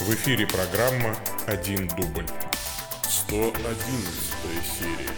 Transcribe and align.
В 0.00 0.14
эфире 0.14 0.46
программа 0.46 1.14
«Один 1.46 1.86
дубль». 1.88 2.26
111 3.08 3.54
серия. 4.78 5.10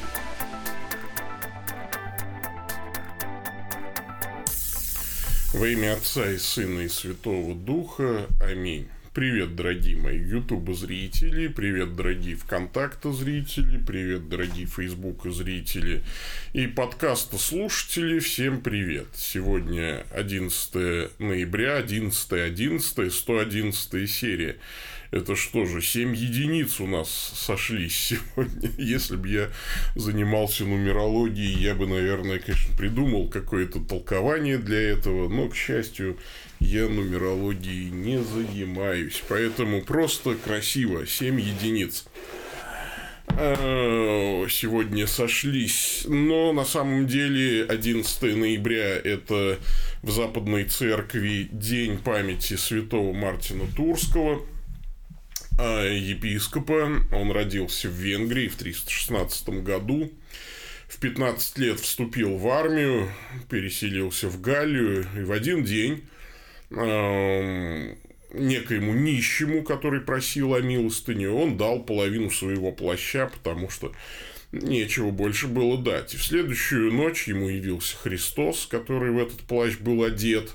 Во 5.54 5.66
имя 5.68 5.95
Отца 5.95 6.29
и 6.29 6.38
Сына 6.38 6.80
и 6.80 6.88
Святого 6.88 7.55
Духа. 7.55 8.27
Аминь. 8.41 8.88
Привет, 9.14 9.54
дорогие 9.54 9.96
мои 9.96 10.18
YouTube 10.18 10.74
зрители, 10.74 11.46
привет, 11.46 11.94
дорогие 11.94 12.34
ВКонтакте 12.34 13.12
зрители, 13.12 13.78
привет, 13.78 14.28
дорогие 14.28 14.66
Facebook 14.66 15.24
зрители 15.32 16.02
и 16.52 16.66
подкаста 16.66 17.38
слушатели, 17.38 18.18
всем 18.18 18.60
привет. 18.60 19.06
Сегодня 19.14 20.04
11 20.10 21.20
ноября, 21.20 21.77
11 21.77 22.32
11 22.32 23.14
111 23.14 24.10
серия. 24.10 24.56
Это 25.14 25.36
что 25.36 25.64
же, 25.64 25.80
7 25.80 26.12
единиц 26.16 26.80
у 26.80 26.88
нас 26.88 27.09
сошлись 27.09 27.95
сегодня. 27.95 28.68
Если 28.78 29.14
бы 29.14 29.28
я 29.28 29.48
занимался 29.95 30.64
нумерологией, 30.64 31.56
я 31.56 31.77
бы, 31.77 31.86
наверное, 31.86 32.41
конечно, 32.41 32.77
придумал 32.77 33.28
какое-то 33.28 33.78
толкование 33.78 34.58
для 34.58 34.80
этого, 34.80 35.28
но, 35.28 35.48
к 35.48 35.55
счастью, 35.55 36.19
я 36.58 36.88
нумерологией 36.88 37.91
не 37.91 38.24
занимаюсь. 38.24 39.22
Поэтому 39.28 39.82
просто 39.82 40.34
красиво. 40.34 41.06
7 41.06 41.41
единиц 41.41 42.06
а, 43.28 44.46
сегодня 44.50 45.06
сошлись. 45.06 46.06
Но 46.08 46.52
на 46.52 46.64
самом 46.64 47.06
деле 47.06 47.62
11 47.66 48.36
ноября 48.36 48.96
это 48.96 49.60
в 50.02 50.10
Западной 50.10 50.64
Церкви 50.64 51.48
День 51.52 51.98
памяти 51.98 52.55
святого 52.56 53.12
Мартина 53.12 53.66
Турского, 53.77 54.42
епископа. 55.58 57.00
Он 57.12 57.30
родился 57.33 57.88
в 57.88 57.92
Венгрии 57.92 58.48
в 58.48 58.56
316 58.56 59.48
году. 59.62 60.11
В 60.88 60.98
15 60.98 61.58
лет 61.58 61.80
вступил 61.80 62.36
в 62.36 62.48
армию, 62.48 63.11
переселился 63.48 64.28
в 64.28 64.41
Галлию 64.41 65.06
и 65.16 65.22
в 65.22 65.33
один 65.33 65.64
день 65.64 66.05
некоему 68.34 68.92
нищему, 68.94 69.62
который 69.62 70.00
просил 70.00 70.55
о 70.55 70.61
милостыне, 70.61 71.30
он 71.30 71.56
дал 71.56 71.84
половину 71.84 72.30
своего 72.30 72.72
плаща, 72.72 73.28
потому 73.28 73.70
что 73.70 73.92
нечего 74.52 75.11
больше 75.11 75.46
было 75.46 75.78
дать. 75.78 76.14
И 76.14 76.16
в 76.16 76.24
следующую 76.24 76.92
ночь 76.92 77.28
ему 77.28 77.48
явился 77.48 77.96
Христос, 77.96 78.66
который 78.66 79.12
в 79.12 79.18
этот 79.18 79.41
плащ 79.42 79.78
был 79.78 80.02
одет. 80.02 80.52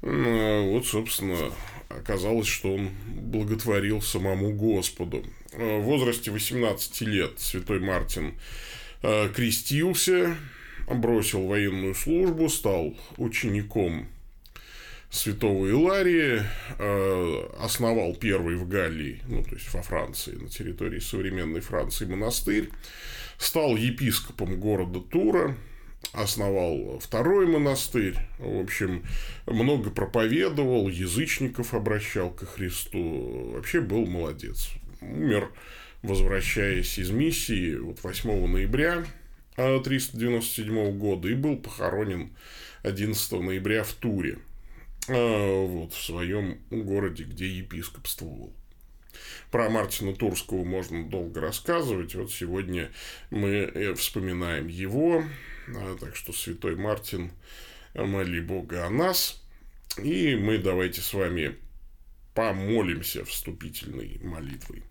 Вот, 0.00 0.86
собственно, 0.86 1.52
оказалось, 1.98 2.46
что 2.46 2.74
он 2.74 2.90
благотворил 3.06 4.00
самому 4.00 4.52
Господу. 4.52 5.24
В 5.52 5.80
возрасте 5.80 6.30
18 6.30 7.00
лет 7.02 7.38
святой 7.38 7.80
Мартин 7.80 8.34
э, 9.02 9.28
крестился, 9.34 10.36
бросил 10.88 11.46
военную 11.46 11.94
службу, 11.94 12.48
стал 12.48 12.96
учеником 13.16 14.08
святого 15.10 15.68
Илария, 15.68 16.46
э, 16.78 17.48
основал 17.58 18.14
первый 18.14 18.56
в 18.56 18.66
Галлии, 18.66 19.20
ну, 19.26 19.42
то 19.42 19.54
есть 19.54 19.72
во 19.74 19.82
Франции, 19.82 20.34
на 20.36 20.48
территории 20.48 21.00
современной 21.00 21.60
Франции 21.60 22.06
монастырь, 22.06 22.70
стал 23.36 23.76
епископом 23.76 24.58
города 24.58 25.00
Тура, 25.00 25.56
основал 26.12 26.98
второй 26.98 27.46
монастырь, 27.46 28.16
в 28.38 28.60
общем, 28.60 29.04
много 29.46 29.90
проповедовал, 29.90 30.88
язычников 30.88 31.74
обращал 31.74 32.30
ко 32.30 32.46
Христу, 32.46 33.52
вообще 33.54 33.80
был 33.80 34.06
молодец. 34.06 34.70
Умер, 35.00 35.50
возвращаясь 36.02 36.98
из 36.98 37.10
миссии 37.10 37.76
вот 37.76 38.02
8 38.02 38.46
ноября 38.46 39.04
397 39.56 40.98
года 40.98 41.28
и 41.28 41.34
был 41.34 41.56
похоронен 41.56 42.36
11 42.82 43.32
ноября 43.32 43.84
в 43.84 43.92
Туре– 43.92 44.38
а, 45.08 45.66
вот, 45.66 45.92
в 45.92 46.02
своем 46.02 46.58
городе, 46.70 47.24
где 47.24 47.48
епископствовал. 47.48 48.52
Про 49.50 49.68
Мартина 49.68 50.14
Турского 50.14 50.64
можно 50.64 51.08
долго 51.08 51.40
рассказывать. 51.40 52.14
Вот 52.14 52.30
сегодня 52.30 52.90
мы 53.30 53.48
э, 53.48 53.94
вспоминаем 53.94 54.68
его. 54.68 55.24
А, 55.68 55.96
так 55.98 56.16
что 56.16 56.32
святой 56.32 56.76
Мартин, 56.76 57.32
моли 57.94 58.40
Бога 58.40 58.86
о 58.86 58.90
нас. 58.90 59.42
И 60.02 60.36
мы 60.36 60.58
давайте 60.58 61.00
с 61.00 61.12
вами 61.12 61.56
помолимся 62.34 63.24
вступительной 63.24 64.18
молитвой. 64.22 64.82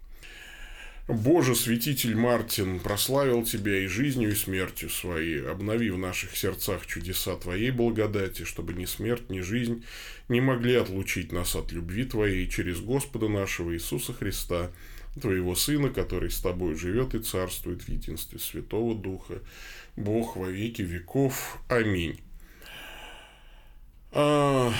Боже, 1.07 1.55
святитель 1.55 2.15
Мартин, 2.15 2.79
прославил 2.79 3.43
Тебя 3.43 3.79
и 3.79 3.87
жизнью, 3.87 4.31
и 4.31 4.35
смертью 4.35 4.89
Своей, 4.89 5.45
обнови 5.45 5.89
в 5.89 5.97
наших 5.97 6.37
сердцах 6.37 6.85
чудеса 6.85 7.35
Твоей 7.35 7.71
благодати, 7.71 8.43
чтобы 8.43 8.73
ни 8.73 8.85
смерть, 8.85 9.29
ни 9.29 9.41
жизнь 9.41 9.83
не 10.29 10.39
могли 10.39 10.75
отлучить 10.75 11.31
нас 11.31 11.55
от 11.55 11.71
любви 11.71 12.05
Твоей 12.05 12.47
через 12.47 12.79
Господа 12.79 13.27
нашего 13.27 13.73
Иисуса 13.73 14.13
Христа, 14.13 14.71
Твоего 15.19 15.55
Сына, 15.55 15.89
который 15.89 16.29
с 16.29 16.39
Тобой 16.39 16.75
живет 16.75 17.15
и 17.15 17.19
царствует 17.19 17.81
в 17.81 17.89
единстве 17.89 18.39
Святого 18.39 18.95
Духа, 18.95 19.41
Бог 19.95 20.35
во 20.35 20.49
веки 20.49 20.81
веков. 20.81 21.59
Аминь. 21.67 22.19
А... 24.11 24.73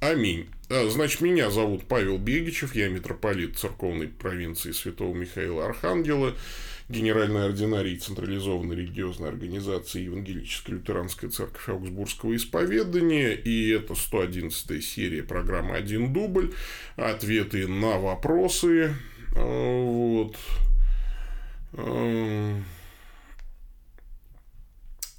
Аминь. 0.00 0.48
А, 0.70 0.88
значит, 0.90 1.20
меня 1.22 1.50
зовут 1.50 1.84
Павел 1.88 2.18
Бегичев, 2.18 2.74
я 2.74 2.88
митрополит 2.88 3.58
церковной 3.58 4.06
провинции 4.06 4.70
Святого 4.70 5.14
Михаила 5.14 5.64
Архангела, 5.64 6.34
генеральный 6.88 7.46
ординарий 7.46 7.96
централизованной 7.96 8.76
религиозной 8.76 9.30
организации 9.30 10.02
Евангелическая 10.02 10.74
лютеранская 10.74 11.30
церковь 11.30 11.68
Аугсбургского 11.68 12.36
исповедания, 12.36 13.32
и 13.32 13.70
это 13.70 13.94
111 13.94 14.84
серия 14.84 15.22
программы 15.22 15.74
«Один 15.74 16.12
дубль», 16.12 16.52
ответы 16.96 17.66
на 17.66 17.98
вопросы, 17.98 18.94
а, 19.34 19.82
вот, 19.82 20.36
а, 21.72 22.62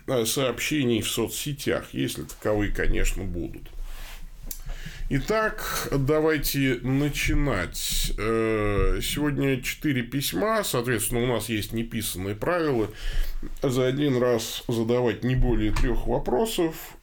э, 0.07 0.25
сообщений 0.25 1.03
в 1.03 1.09
соцсетях, 1.09 1.93
если 1.93 2.23
таковые, 2.23 2.73
конечно, 2.73 3.23
будут. 3.23 3.63
Итак, 5.15 5.89
давайте 5.91 6.79
начинать. 6.81 8.15
Э, 8.17 8.99
сегодня 9.03 9.61
четыре 9.61 10.01
письма, 10.05 10.65
соответственно, 10.65 11.25
у 11.25 11.27
нас 11.27 11.51
есть 11.51 11.75
неписанные 11.75 12.35
правила. 12.35 12.89
За 13.63 13.87
один 13.87 14.17
раз 14.17 14.65
задавать 14.69 15.23
не 15.23 15.35
более 15.35 15.71
трех 15.73 16.07
вопросов, 16.07 16.97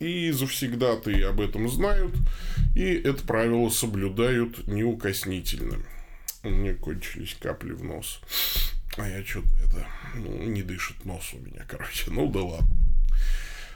и 0.00 0.32
завсегдаты 0.32 1.22
об 1.22 1.40
этом 1.40 1.68
знают, 1.68 2.12
и 2.74 2.82
это 2.82 3.22
правило 3.22 3.68
соблюдают 3.68 4.66
неукоснительно. 4.66 5.78
У 6.42 6.48
меня 6.48 6.74
кончились 6.74 7.36
капли 7.38 7.74
в 7.74 7.84
нос. 7.84 8.22
А 8.96 9.08
я 9.08 9.24
что-то 9.24 9.46
это... 9.64 9.86
Ну, 10.16 10.42
не 10.48 10.64
дышит 10.64 11.04
нос 11.04 11.32
у 11.32 11.38
меня, 11.38 11.64
короче. 11.68 12.10
Ну 12.10 12.28
да 12.28 12.40
ладно. 12.40 12.76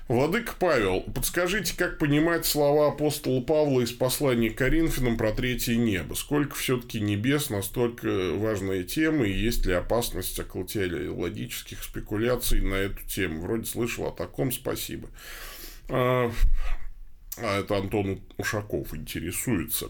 Владыка 0.09 0.53
Павел, 0.57 1.01
подскажите, 1.01 1.77
как 1.77 1.99
понимать 1.99 2.47
слова 2.47 2.89
апостола 2.89 3.41
Павла 3.41 3.81
из 3.81 3.91
послания 3.91 4.51
к 4.51 4.59
Коринфянам 4.59 5.17
про 5.17 5.33
третье 5.33 5.75
небо? 5.75 6.15
Сколько 6.15 6.55
все-таки 6.55 7.01
небес, 7.01 7.51
настолько 7.51 8.35
важная 8.35 8.85
тема, 8.85 9.25
и 9.25 9.33
есть 9.33 9.67
ли 9.67 9.73
опасность 9.73 10.39
околотиологических 10.39 11.83
спекуляций 11.83 12.61
на 12.61 12.75
эту 12.75 13.05
тему? 13.09 13.41
Вроде 13.41 13.65
слышал 13.65 14.07
о 14.07 14.13
таком, 14.13 14.53
спасибо. 14.53 15.09
А, 15.89 16.31
а 17.39 17.59
это 17.59 17.77
Антон 17.77 18.21
Ушаков 18.37 18.95
интересуется. 18.95 19.89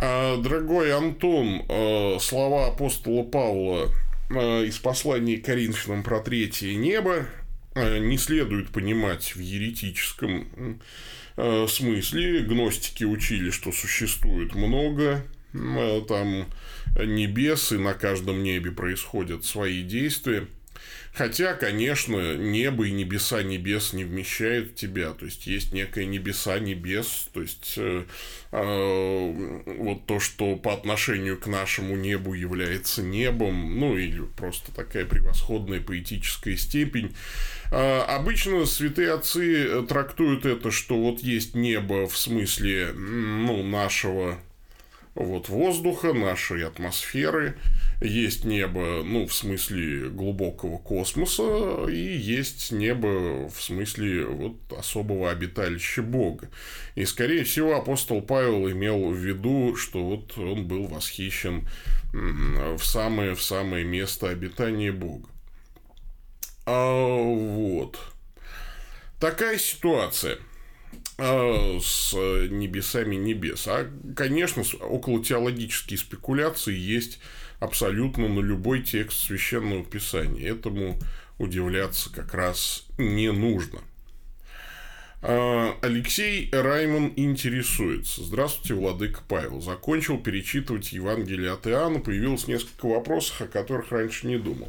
А, 0.00 0.40
дорогой 0.40 0.92
Антон, 0.92 1.64
а, 1.68 2.18
слова 2.20 2.68
апостола 2.68 3.24
Павла 3.24 3.90
из 4.30 4.78
послания 4.78 5.38
к 5.38 5.44
Коринфянам 5.44 6.04
про 6.04 6.20
третье 6.20 6.76
небо 6.76 7.26
не 7.74 8.18
следует 8.18 8.70
понимать 8.70 9.34
в 9.34 9.40
еретическом 9.40 10.80
э, 11.36 11.66
смысле. 11.68 12.40
Гностики 12.40 13.04
учили, 13.04 13.50
что 13.50 13.72
существует 13.72 14.54
много 14.54 15.24
э, 15.52 16.02
там 16.06 16.46
небес, 16.96 17.72
и 17.72 17.78
на 17.78 17.94
каждом 17.94 18.42
небе 18.42 18.70
происходят 18.70 19.44
свои 19.44 19.82
действия. 19.82 20.46
Хотя, 21.14 21.54
конечно, 21.54 22.34
небо 22.36 22.88
и 22.88 22.90
небеса 22.90 23.44
небес 23.44 23.92
не 23.92 24.02
вмещают 24.02 24.72
в 24.72 24.74
тебя. 24.74 25.12
То 25.12 25.26
есть, 25.26 25.46
есть 25.46 25.72
некое 25.72 26.06
небеса 26.06 26.58
небес. 26.58 27.28
То 27.32 27.42
есть, 27.42 27.74
э, 27.76 28.04
э, 28.50 29.62
вот 29.78 30.06
то, 30.06 30.18
что 30.18 30.56
по 30.56 30.72
отношению 30.72 31.38
к 31.38 31.46
нашему 31.46 31.94
небу 31.94 32.34
является 32.34 33.02
небом, 33.02 33.78
ну, 33.78 33.96
или 33.96 34.22
просто 34.36 34.72
такая 34.72 35.04
превосходная 35.04 35.80
поэтическая 35.80 36.56
степень. 36.56 37.14
Э, 37.70 38.00
обычно 38.00 38.66
святые 38.66 39.12
отцы 39.12 39.86
трактуют 39.86 40.44
это, 40.46 40.72
что 40.72 40.96
вот 40.96 41.20
есть 41.20 41.54
небо 41.54 42.08
в 42.08 42.18
смысле, 42.18 42.92
ну, 42.92 43.62
нашего 43.62 44.40
вот 45.14 45.48
воздуха, 45.48 46.12
нашей 46.12 46.66
атмосферы, 46.66 47.56
есть 48.00 48.44
небо, 48.44 49.02
ну, 49.04 49.26
в 49.26 49.34
смысле 49.34 50.08
глубокого 50.10 50.78
космоса, 50.78 51.86
и 51.88 52.16
есть 52.16 52.72
небо 52.72 53.48
в 53.48 53.62
смысле 53.62 54.26
вот 54.26 54.56
особого 54.76 55.30
обиталища 55.30 56.02
Бога. 56.02 56.50
И, 56.96 57.04
скорее 57.04 57.44
всего, 57.44 57.76
апостол 57.76 58.22
Павел 58.22 58.68
имел 58.70 59.10
в 59.10 59.16
виду, 59.16 59.76
что 59.76 60.04
вот 60.04 60.36
он 60.36 60.66
был 60.66 60.88
восхищен 60.88 61.68
в 62.12 62.82
самое, 62.82 63.34
в 63.34 63.42
самое 63.42 63.84
место 63.84 64.28
обитания 64.28 64.92
Бога. 64.92 65.28
А, 66.66 67.22
вот. 67.22 68.00
Такая 69.20 69.58
ситуация– 69.58 70.38
с 71.16 72.12
небесами 72.12 73.16
небес. 73.16 73.66
А, 73.68 73.88
конечно, 74.16 74.62
около 74.80 75.22
теологические 75.22 75.98
спекуляции 75.98 76.76
есть 76.76 77.20
абсолютно 77.60 78.28
на 78.28 78.40
любой 78.40 78.82
текст 78.82 79.20
священного 79.20 79.84
писания. 79.84 80.52
Этому 80.52 80.98
удивляться 81.38 82.12
как 82.12 82.34
раз 82.34 82.86
не 82.98 83.30
нужно. 83.30 83.80
А, 85.22 85.74
Алексей 85.80 86.50
Раймон 86.52 87.12
интересуется. 87.16 88.22
Здравствуйте, 88.22 88.74
Владыка 88.74 89.22
Павел. 89.26 89.62
Закончил 89.62 90.18
перечитывать 90.18 90.92
Евангелие 90.92 91.52
от 91.52 91.66
Иоанна. 91.66 92.00
Появилось 92.00 92.46
несколько 92.46 92.86
вопросов, 92.86 93.40
о 93.40 93.46
которых 93.46 93.90
раньше 93.90 94.26
не 94.26 94.36
думал. 94.36 94.68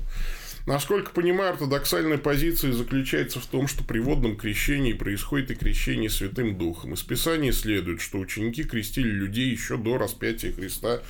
Насколько 0.65 1.11
понимаю, 1.11 1.51
ортодоксальная 1.51 2.17
позиция 2.17 2.71
заключается 2.71 3.39
в 3.39 3.45
том, 3.45 3.67
что 3.67 3.83
при 3.83 3.99
водном 3.99 4.35
крещении 4.35 4.93
происходит 4.93 5.51
и 5.51 5.55
крещение 5.55 6.09
Святым 6.09 6.57
Духом. 6.57 6.95
Из 6.95 7.03
Писания 7.03 7.51
следует, 7.51 8.01
что 8.01 8.17
ученики 8.17 8.63
крестили 8.63 9.09
людей 9.09 9.51
еще 9.51 9.77
до 9.77 9.99
распятия 9.99 10.51
Христа 10.51 11.01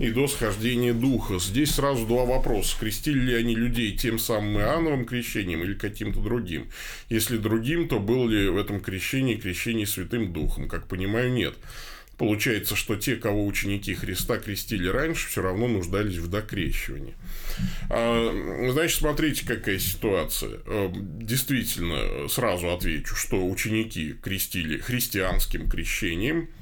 и 0.00 0.10
до 0.10 0.26
схождения 0.26 0.92
Духа. 0.92 1.38
Здесь 1.38 1.76
сразу 1.76 2.06
два 2.06 2.24
вопроса. 2.24 2.76
Крестили 2.80 3.20
ли 3.20 3.34
они 3.34 3.54
людей 3.54 3.96
тем 3.96 4.18
самым 4.18 4.58
Иоанновым 4.58 5.04
крещением 5.04 5.62
или 5.62 5.74
каким-то 5.74 6.18
другим? 6.18 6.66
Если 7.08 7.36
другим, 7.36 7.86
то 7.86 8.00
было 8.00 8.28
ли 8.28 8.48
в 8.48 8.56
этом 8.56 8.80
крещении 8.80 9.36
крещение 9.36 9.86
Святым 9.86 10.32
Духом? 10.32 10.68
Как 10.68 10.88
понимаю, 10.88 11.32
нет. 11.32 11.54
Получается, 12.16 12.76
что 12.76 12.96
те, 12.96 13.16
кого 13.16 13.44
ученики 13.44 13.94
Христа 13.94 14.38
крестили 14.38 14.88
раньше, 14.88 15.28
все 15.28 15.42
равно 15.42 15.66
нуждались 15.66 16.16
в 16.16 16.28
докрещивании. 16.28 17.14
А, 17.90 18.70
значит, 18.70 18.98
смотрите, 18.98 19.46
какая 19.46 19.78
ситуация. 19.78 20.60
А, 20.66 20.92
действительно, 20.94 22.28
сразу 22.28 22.70
отвечу, 22.70 23.16
что 23.16 23.46
ученики 23.46 24.14
крестили 24.14 24.78
христианским 24.78 25.68
крещением– 25.68 26.48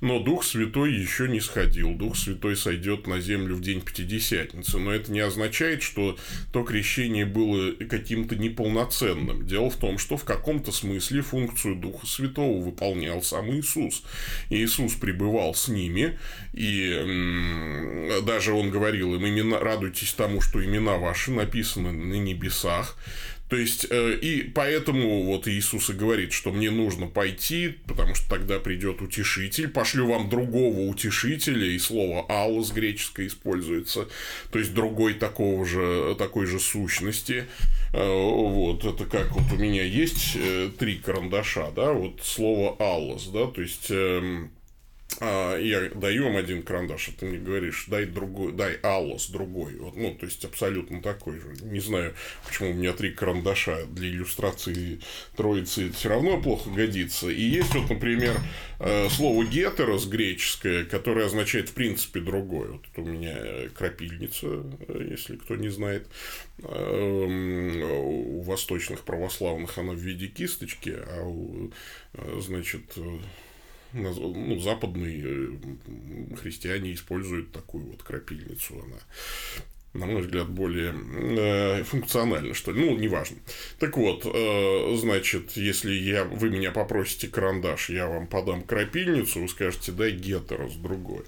но 0.00 0.18
Дух 0.20 0.44
Святой 0.44 0.92
еще 0.92 1.28
не 1.28 1.40
сходил. 1.40 1.94
Дух 1.94 2.16
Святой 2.16 2.56
сойдет 2.56 3.06
на 3.06 3.20
землю 3.20 3.54
в 3.56 3.60
день 3.60 3.80
Пятидесятницы. 3.80 4.78
Но 4.78 4.92
это 4.92 5.12
не 5.12 5.20
означает, 5.20 5.82
что 5.82 6.16
то 6.52 6.62
крещение 6.62 7.26
было 7.26 7.72
каким-то 7.72 8.36
неполноценным. 8.36 9.46
Дело 9.46 9.70
в 9.70 9.76
том, 9.76 9.98
что 9.98 10.16
в 10.16 10.24
каком-то 10.24 10.72
смысле 10.72 11.22
функцию 11.22 11.76
Духа 11.76 12.06
Святого 12.06 12.62
выполнял 12.62 13.22
сам 13.22 13.50
Иисус. 13.52 14.02
И 14.50 14.56
Иисус 14.56 14.94
пребывал 14.94 15.54
с 15.54 15.68
ними, 15.68 16.18
и 16.52 18.20
даже 18.24 18.52
он 18.52 18.70
говорил 18.70 19.14
им, 19.14 19.26
имена, 19.26 19.58
радуйтесь 19.58 20.12
тому, 20.12 20.40
что 20.40 20.64
имена 20.64 20.96
ваши 20.96 21.30
написаны 21.30 21.92
на 21.92 22.14
небесах, 22.14 22.96
то 23.48 23.56
есть, 23.56 23.86
э, 23.88 24.18
и 24.20 24.42
поэтому 24.42 25.24
вот 25.24 25.46
Иисус 25.46 25.90
и 25.90 25.92
говорит, 25.92 26.32
что 26.32 26.50
мне 26.50 26.70
нужно 26.70 27.06
пойти, 27.06 27.76
потому 27.86 28.14
что 28.16 28.28
тогда 28.28 28.58
придет 28.58 29.00
утешитель, 29.02 29.68
пошлю 29.68 30.08
вам 30.08 30.28
другого 30.28 30.80
утешителя, 30.80 31.66
и 31.66 31.78
слово 31.78 32.26
«аллос» 32.28 32.72
греческое 32.72 33.28
используется, 33.28 34.08
то 34.50 34.58
есть, 34.58 34.74
другой 34.74 35.14
такого 35.14 35.64
же, 35.64 36.16
такой 36.18 36.46
же 36.46 36.58
сущности. 36.58 37.44
Э, 37.92 38.04
вот, 38.04 38.84
это 38.84 39.04
как 39.04 39.30
вот 39.30 39.52
у 39.52 39.56
меня 39.56 39.84
есть 39.84 40.32
э, 40.34 40.70
три 40.76 40.96
карандаша, 40.96 41.70
да, 41.70 41.92
вот 41.92 42.20
слово 42.24 42.76
«аллос», 42.80 43.28
да, 43.28 43.46
то 43.46 43.62
есть, 43.62 43.86
эм, 43.90 44.50
а, 45.20 45.56
я 45.58 45.88
даю 45.90 46.24
вам 46.24 46.36
один 46.36 46.62
карандаш, 46.62 47.08
а 47.08 47.12
ты 47.12 47.26
мне 47.26 47.38
говоришь, 47.38 47.86
дай 47.88 48.04
другой, 48.04 48.52
дай 48.52 48.74
Аллос 48.82 49.28
другой. 49.28 49.76
Вот, 49.76 49.96
ну, 49.96 50.14
то 50.14 50.26
есть 50.26 50.44
абсолютно 50.44 51.00
такой 51.00 51.38
же. 51.40 51.54
Не 51.62 51.80
знаю, 51.80 52.14
почему 52.46 52.70
у 52.70 52.74
меня 52.74 52.92
три 52.92 53.12
карандаша 53.12 53.86
для 53.86 54.08
иллюстрации 54.08 55.00
троицы 55.36 55.90
все 55.92 56.08
равно 56.10 56.40
плохо 56.40 56.68
годится. 56.70 57.28
И 57.28 57.40
есть 57.40 57.74
вот, 57.74 57.88
например, 57.88 58.36
э, 58.78 59.08
слово 59.08 59.44
гетерос 59.44 60.06
греческое, 60.06 60.84
которое 60.84 61.26
означает 61.26 61.70
в 61.70 61.72
принципе 61.72 62.20
другое. 62.20 62.72
Вот 62.72 62.84
у 62.96 63.02
меня 63.02 63.68
крапильница, 63.74 64.64
э, 64.88 65.08
если 65.10 65.36
кто 65.36 65.56
не 65.56 65.68
знает. 65.68 66.06
Эм, 66.62 67.82
у 67.82 68.40
восточных 68.42 69.02
православных 69.02 69.76
она 69.78 69.92
в 69.92 69.98
виде 69.98 70.26
кисточки, 70.26 70.94
а 70.96 71.22
у, 71.24 71.70
э, 72.14 72.40
значит, 72.40 72.96
ну, 73.92 74.58
западные 74.60 75.22
э, 75.24 76.36
христиане 76.36 76.94
используют 76.94 77.52
такую 77.52 77.86
вот 77.86 78.02
крапильницу. 78.02 78.74
Она 78.74 78.98
на 79.96 80.06
мой 80.06 80.22
взгляд, 80.22 80.48
более 80.48 80.94
э, 80.94 81.84
что 82.54 82.72
ли. 82.72 82.84
Ну, 82.84 82.96
неважно. 82.96 83.38
Так 83.78 83.96
вот, 83.96 84.26
э, 84.26 84.96
значит, 84.96 85.52
если 85.52 85.92
я, 85.92 86.24
вы 86.24 86.50
меня 86.50 86.70
попросите 86.70 87.28
карандаш, 87.28 87.90
я 87.90 88.06
вам 88.06 88.26
подам 88.26 88.62
крапильницу, 88.62 89.40
вы 89.40 89.48
скажете, 89.48 89.92
дай 89.92 90.12
гетерос 90.12 90.74
другой. 90.74 91.24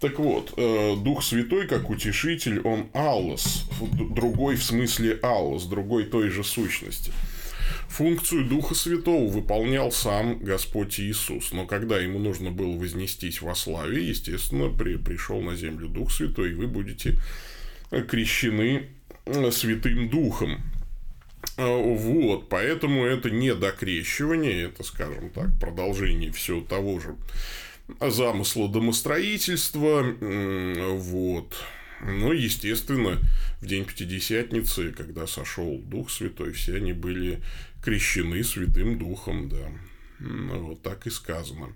Так 0.00 0.18
вот, 0.18 0.52
э, 0.56 0.96
Дух 0.96 1.22
Святой, 1.22 1.66
как 1.66 1.90
утешитель, 1.90 2.60
он 2.60 2.88
аллос, 2.92 3.68
другой 3.80 4.56
в 4.56 4.62
смысле 4.62 5.18
аллос, 5.22 5.64
другой 5.64 6.04
той 6.04 6.28
же 6.28 6.44
сущности. 6.44 7.12
Функцию 7.92 8.46
Духа 8.46 8.74
Святого 8.74 9.30
выполнял 9.30 9.92
сам 9.92 10.38
Господь 10.38 10.98
Иисус, 10.98 11.52
но 11.52 11.66
когда 11.66 11.98
ему 11.98 12.18
нужно 12.18 12.50
было 12.50 12.74
вознестись 12.74 13.42
во 13.42 13.54
славе, 13.54 14.08
естественно, 14.08 14.70
при, 14.70 14.96
пришел 14.96 15.42
на 15.42 15.56
землю 15.56 15.88
Дух 15.88 16.10
Святой, 16.10 16.52
и 16.52 16.54
вы 16.54 16.68
будете 16.68 17.18
крещены 18.08 18.88
Святым 19.50 20.08
Духом. 20.08 20.62
А, 21.58 21.66
вот, 21.66 22.48
поэтому 22.48 23.04
это 23.04 23.30
не 23.30 23.54
докрещивание, 23.54 24.62
это, 24.62 24.84
скажем 24.84 25.28
так, 25.28 25.50
продолжение 25.60 26.32
всего 26.32 26.62
того 26.62 26.98
же 26.98 27.16
замысла 28.00 28.70
домостроительства, 28.70 30.02
вот. 30.02 31.54
Но, 32.00 32.32
естественно, 32.32 33.18
в 33.62 33.66
день 33.66 33.84
Пятидесятницы, 33.84 34.90
когда 34.90 35.26
сошел 35.28 35.78
Дух 35.78 36.10
Святой, 36.10 36.52
все 36.52 36.76
они 36.76 36.92
были 36.92 37.40
крещены 37.80 38.42
Святым 38.42 38.98
Духом, 38.98 39.48
да. 39.48 39.70
Ну, 40.18 40.66
вот 40.66 40.82
так 40.82 41.06
и 41.06 41.10
сказано. 41.10 41.72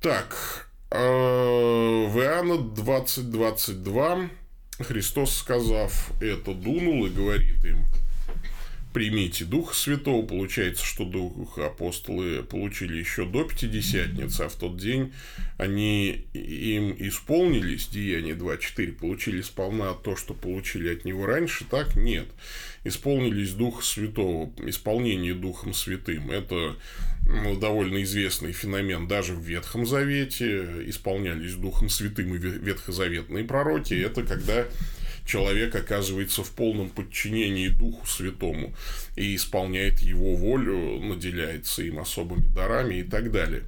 Так, 0.00 0.68
э, 0.90 0.98
в 0.98 2.18
Иоанна 2.18 2.54
20.22 2.54 4.28
Христос, 4.80 5.36
сказав 5.36 6.10
это, 6.20 6.52
дунул 6.52 7.06
и 7.06 7.10
говорит 7.10 7.64
им– 7.64 7.86
примите 8.94 9.44
Духа 9.44 9.74
Святого. 9.74 10.24
Получается, 10.24 10.86
что 10.86 11.04
Дух 11.04 11.58
апостолы 11.58 12.44
получили 12.44 12.96
еще 12.96 13.26
до 13.26 13.44
Пятидесятницы, 13.44 14.42
а 14.42 14.48
в 14.48 14.54
тот 14.54 14.78
день 14.78 15.12
они 15.58 16.26
им 16.32 16.94
исполнились, 16.98 17.88
Деяния 17.88 18.34
2.4, 18.34 18.92
получили 18.92 19.42
сполна 19.42 19.92
то, 19.94 20.16
что 20.16 20.32
получили 20.32 20.94
от 20.94 21.04
него 21.04 21.26
раньше, 21.26 21.64
так? 21.68 21.96
Нет. 21.96 22.28
Исполнились 22.84 23.52
Духа 23.52 23.82
Святого, 23.82 24.52
исполнение 24.64 25.34
Духом 25.34 25.74
Святым. 25.74 26.30
Это 26.30 26.76
ну, 27.26 27.58
довольно 27.58 28.00
известный 28.04 28.52
феномен 28.52 29.08
даже 29.08 29.34
в 29.34 29.40
Ветхом 29.40 29.86
Завете. 29.86 30.88
Исполнялись 30.88 31.54
Духом 31.54 31.88
Святым 31.88 32.32
и 32.34 32.38
ветхозаветные 32.38 33.42
пророки. 33.42 33.94
Это 33.94 34.22
когда 34.22 34.66
человек 35.24 35.74
оказывается 35.74 36.42
в 36.42 36.50
полном 36.50 36.90
подчинении 36.90 37.68
Духу 37.68 38.06
Святому 38.06 38.74
и 39.16 39.34
исполняет 39.34 40.00
его 40.00 40.34
волю, 40.34 41.00
наделяется 41.00 41.82
им 41.82 41.98
особыми 41.98 42.46
дарами 42.54 42.96
и 42.96 43.02
так 43.02 43.30
далее. 43.30 43.64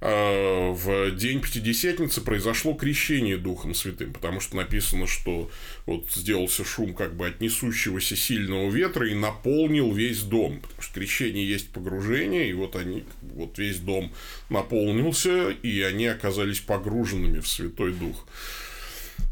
а, 0.00 0.72
в 0.72 1.10
день 1.16 1.40
Пятидесятницы 1.40 2.20
произошло 2.20 2.74
крещение 2.74 3.36
Духом 3.36 3.74
Святым, 3.74 4.12
потому 4.12 4.40
что 4.40 4.56
написано, 4.56 5.06
что 5.06 5.50
вот 5.86 6.06
сделался 6.14 6.64
шум 6.64 6.94
как 6.94 7.16
бы 7.16 7.26
от 7.26 7.40
несущегося 7.40 8.14
сильного 8.14 8.70
ветра 8.70 9.08
и 9.08 9.14
наполнил 9.14 9.92
весь 9.92 10.22
дом, 10.22 10.60
потому 10.60 10.82
что 10.82 10.94
крещение 10.94 11.48
есть 11.48 11.70
погружение, 11.70 12.48
и 12.48 12.52
вот 12.52 12.76
они, 12.76 13.04
вот 13.22 13.58
весь 13.58 13.78
дом 13.80 14.12
наполнился, 14.50 15.50
и 15.50 15.80
они 15.80 16.06
оказались 16.06 16.60
погруженными 16.60 17.40
в 17.40 17.48
Святой 17.48 17.92
Дух. 17.92 18.24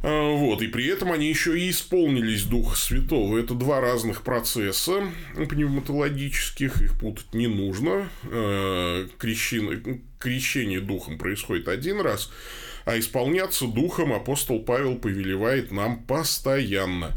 А, 0.02 0.36
вот, 0.36 0.62
и 0.62 0.68
при 0.68 0.86
этом 0.86 1.12
они 1.12 1.28
еще 1.28 1.58
и 1.58 1.70
исполнились 1.70 2.44
Духа 2.44 2.76
Святого. 2.76 3.38
Это 3.38 3.54
два 3.54 3.80
разных 3.80 4.22
процесса 4.22 5.02
пневматологических, 5.34 6.82
их 6.82 6.98
путать 6.98 7.34
не 7.34 7.46
нужно. 7.46 8.08
А, 8.24 9.08
крещение, 9.18 10.00
крещение 10.18 10.80
Духом 10.80 11.18
происходит 11.18 11.68
один 11.68 12.00
раз, 12.00 12.30
а 12.84 12.98
исполняться 12.98 13.66
Духом 13.66 14.12
апостол 14.12 14.60
Павел 14.60 14.96
повелевает 14.96 15.72
нам 15.72 16.04
постоянно. 16.04 17.14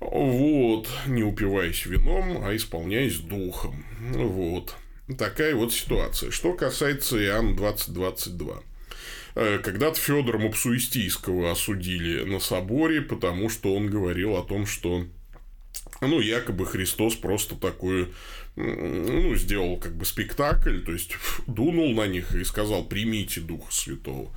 Вот, 0.00 0.88
не 1.06 1.24
упиваясь 1.24 1.84
вином, 1.86 2.42
а 2.44 2.54
исполняясь 2.54 3.16
Духом. 3.16 3.84
Вот. 4.00 4.74
Такая 5.18 5.54
вот 5.54 5.72
ситуация. 5.72 6.30
Что 6.30 6.52
касается 6.52 7.22
Иоанна 7.22 7.56
2022. 7.56 8.62
Э, 9.40 9.60
когда-то 9.62 10.00
Федора 10.00 10.38
Мапсуистийского 10.38 11.52
осудили 11.52 12.24
на 12.24 12.40
соборе, 12.40 13.00
потому 13.00 13.48
что 13.48 13.72
он 13.72 13.88
говорил 13.88 14.34
о 14.34 14.42
том, 14.42 14.66
что 14.66 15.06
ну, 16.00 16.18
якобы 16.18 16.66
Христос 16.66 17.14
просто 17.14 17.54
такую, 17.54 18.12
ну, 18.56 19.36
сделал 19.36 19.76
как 19.76 19.96
бы 19.96 20.04
спектакль, 20.04 20.80
то 20.80 20.90
есть 20.90 21.12
дунул 21.46 21.92
на 21.94 22.08
них 22.08 22.34
и 22.34 22.42
сказал, 22.42 22.84
примите 22.84 23.40
Духа 23.40 23.72
Святого. 23.72 24.32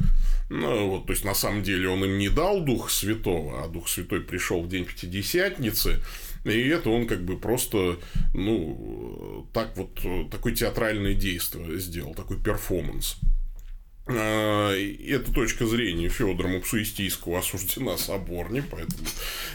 Ну, 0.52 0.90
вот, 0.90 1.08
то 1.08 1.14
есть, 1.14 1.26
на 1.26 1.34
самом 1.34 1.64
деле, 1.64 1.90
он 1.90 2.06
им 2.06 2.20
не 2.20 2.30
дал 2.30 2.62
Духа 2.62 2.92
Святого, 2.92 3.64
а 3.64 3.68
Дух 3.70 3.90
Святой 3.90 4.22
пришел 4.22 4.62
в 4.62 4.70
день 4.70 4.86
Пятидесятницы, 4.86 6.00
и 6.44 6.68
это 6.68 6.92
он 6.92 7.08
как 7.08 7.24
бы 7.24 7.40
просто, 7.40 7.98
ну, 8.36 9.48
так 9.52 9.76
вот, 9.78 10.00
такое 10.30 10.54
театральное 10.54 11.16
действие 11.16 11.80
сделал, 11.80 12.14
такой 12.14 12.38
перформанс. 12.38 13.18
А, 14.14 14.74
эта 14.76 15.32
точка 15.32 15.66
зрения 15.66 16.10
Федора 16.10 16.48
Мапсуистийского 16.48 17.40
осуждена 17.40 17.98
соборней, 17.98 18.64
поэтому 18.64 19.08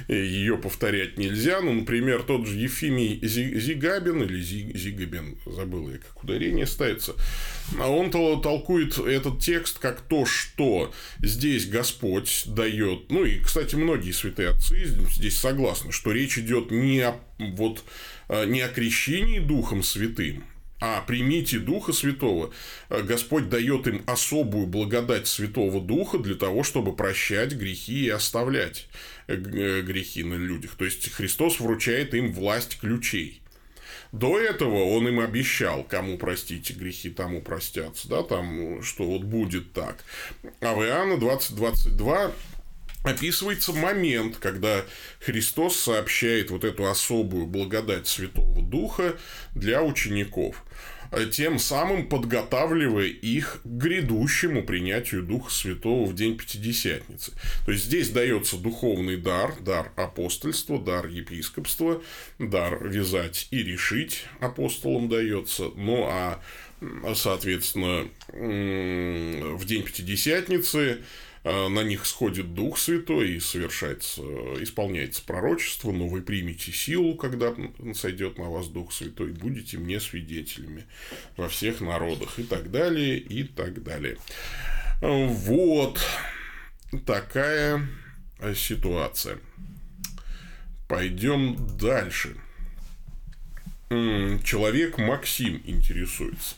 ее 0.09 0.57
повторять 0.57 1.19
нельзя. 1.19 1.61
Ну, 1.61 1.73
например, 1.73 2.23
тот 2.23 2.47
же 2.47 2.57
Ефимий 2.57 3.19
Зигабин 3.23 4.23
или 4.23 4.41
Зигабин, 4.41 5.39
забыл 5.47 5.91
я, 5.91 5.99
как 5.99 6.23
ударение 6.23 6.67
ставится, 6.67 7.15
а 7.79 7.91
он 7.91 8.11
толкует 8.11 8.99
этот 8.99 9.41
текст 9.41 9.79
как 9.79 10.01
то, 10.01 10.25
что 10.25 10.93
здесь 11.21 11.67
Господь 11.67 12.45
дает, 12.47 13.11
ну 13.11 13.25
и, 13.25 13.41
кстати, 13.41 13.75
многие 13.75 14.13
святые 14.13 14.51
отцы 14.51 14.85
здесь 15.11 15.39
согласны, 15.39 15.93
что 15.93 16.13
речь 16.13 16.39
идет 16.39 16.71
не 16.71 17.01
о, 17.01 17.21
вот, 17.39 17.85
а, 18.29 18.45
не 18.45 18.61
о 18.61 18.69
крещении 18.69 19.39
Духом 19.39 19.83
Святым, 19.83 20.45
а 20.81 21.01
примите 21.01 21.59
Духа 21.59 21.93
Святого. 21.93 22.53
Э, 22.89 23.03
Господь 23.03 23.49
дает 23.49 23.87
им 23.87 24.03
особую 24.07 24.67
благодать 24.67 25.27
Святого 25.27 25.81
Духа 25.81 26.19
для 26.19 26.35
того, 26.35 26.63
чтобы 26.63 26.95
прощать 26.95 27.53
грехи 27.53 28.07
и 28.07 28.11
оставлять 28.11 28.89
э, 29.27 29.35
э, 29.35 29.83
грехи 29.83 30.23
на 30.23 30.35
людях. 30.35 30.75
То 30.77 30.85
есть 30.85 31.11
Христос 31.13 31.61
вручает 31.61 32.15
им 32.15 32.33
власть 32.33 32.79
ключей. 32.79 33.41
До 34.13 34.39
этого 34.39 34.85
он 34.85 35.09
им 35.09 35.21
обещал, 35.21 35.83
кому 35.83 36.17
простите 36.17 36.75
грехи, 36.75 37.11
тому 37.11 37.43
простятся, 37.43 38.09
да, 38.09 38.23
там, 38.23 38.83
что 38.83 39.05
вот 39.05 39.25
будет 39.25 39.73
так. 39.73 40.05
А 40.61 40.75
в 40.75 40.83
Иоанна 40.85 41.15
20.22 41.15 42.33
описывается 43.07 43.73
момент, 43.73 44.37
когда 44.39 44.85
Христос 45.21 45.77
сообщает 45.77 46.51
вот 46.51 46.65
эту 46.65 46.87
особую 46.87 47.47
благодать 47.47 48.09
Святого 48.09 48.63
Духа 48.63 49.17
для 49.55 49.83
учеников, 49.83 50.65
тем 51.31 51.59
самым 51.61 52.09
подготавливая 52.09 53.07
их 53.07 53.61
к 53.63 53.67
грядущему 53.67 54.65
принятию 54.65 55.23
Духа 55.23 55.51
Святого 55.51 56.07
в 56.07 56.15
день 56.15 56.37
Пятидесятницы. 56.37 57.33
То 57.65 57.73
есть 57.73 57.85
здесь 57.85 58.11
дается 58.11 58.57
духовный 58.57 59.17
дар, 59.17 59.55
дар 59.61 59.93
апостольства, 59.97 60.79
дар 60.79 61.07
епископства, 61.07 62.03
дар 62.41 62.87
вязать 62.89 63.47
и 63.53 63.63
решить 63.63 64.25
апостолам 64.41 65.09
дается, 65.09 65.71
ну 65.77 66.07
а 66.11 66.41
соответственно 67.15 68.09
в 68.33 69.65
день 69.65 69.83
Пятидесятницы 69.85 70.99
Э, 70.99 71.03
на 71.47 71.85
них 71.85 72.07
сходит 72.07 72.55
Дух 72.55 72.77
Святой 72.77 73.35
и 73.35 73.41
совершается, 73.41 74.21
исполняется 74.61 75.23
пророчество, 75.25 75.93
но 75.93 76.09
вы 76.09 76.21
примете 76.21 76.73
силу, 76.73 77.15
когда 77.15 77.55
сойдет 77.95 78.37
на 78.37 78.51
вас 78.51 78.67
Дух 78.67 78.93
Святой, 78.93 79.31
будете 79.31 79.79
мне 79.79 80.01
свидетелями 80.01 80.87
во 81.37 81.49
всех 81.49 81.81
народах 81.81 82.41
и 82.41 82.43
так 82.43 82.73
далее, 82.73 83.17
и 83.19 83.45
так 83.45 83.85
далее. 83.85 84.19
Вот 85.01 86.01
такая 87.07 87.87
ситуация. 88.57 89.39
Пойдем 90.89 91.57
дальше. 91.77 92.37
Человек 93.89 94.99
Максим 94.99 95.63
интересуется. 95.65 96.57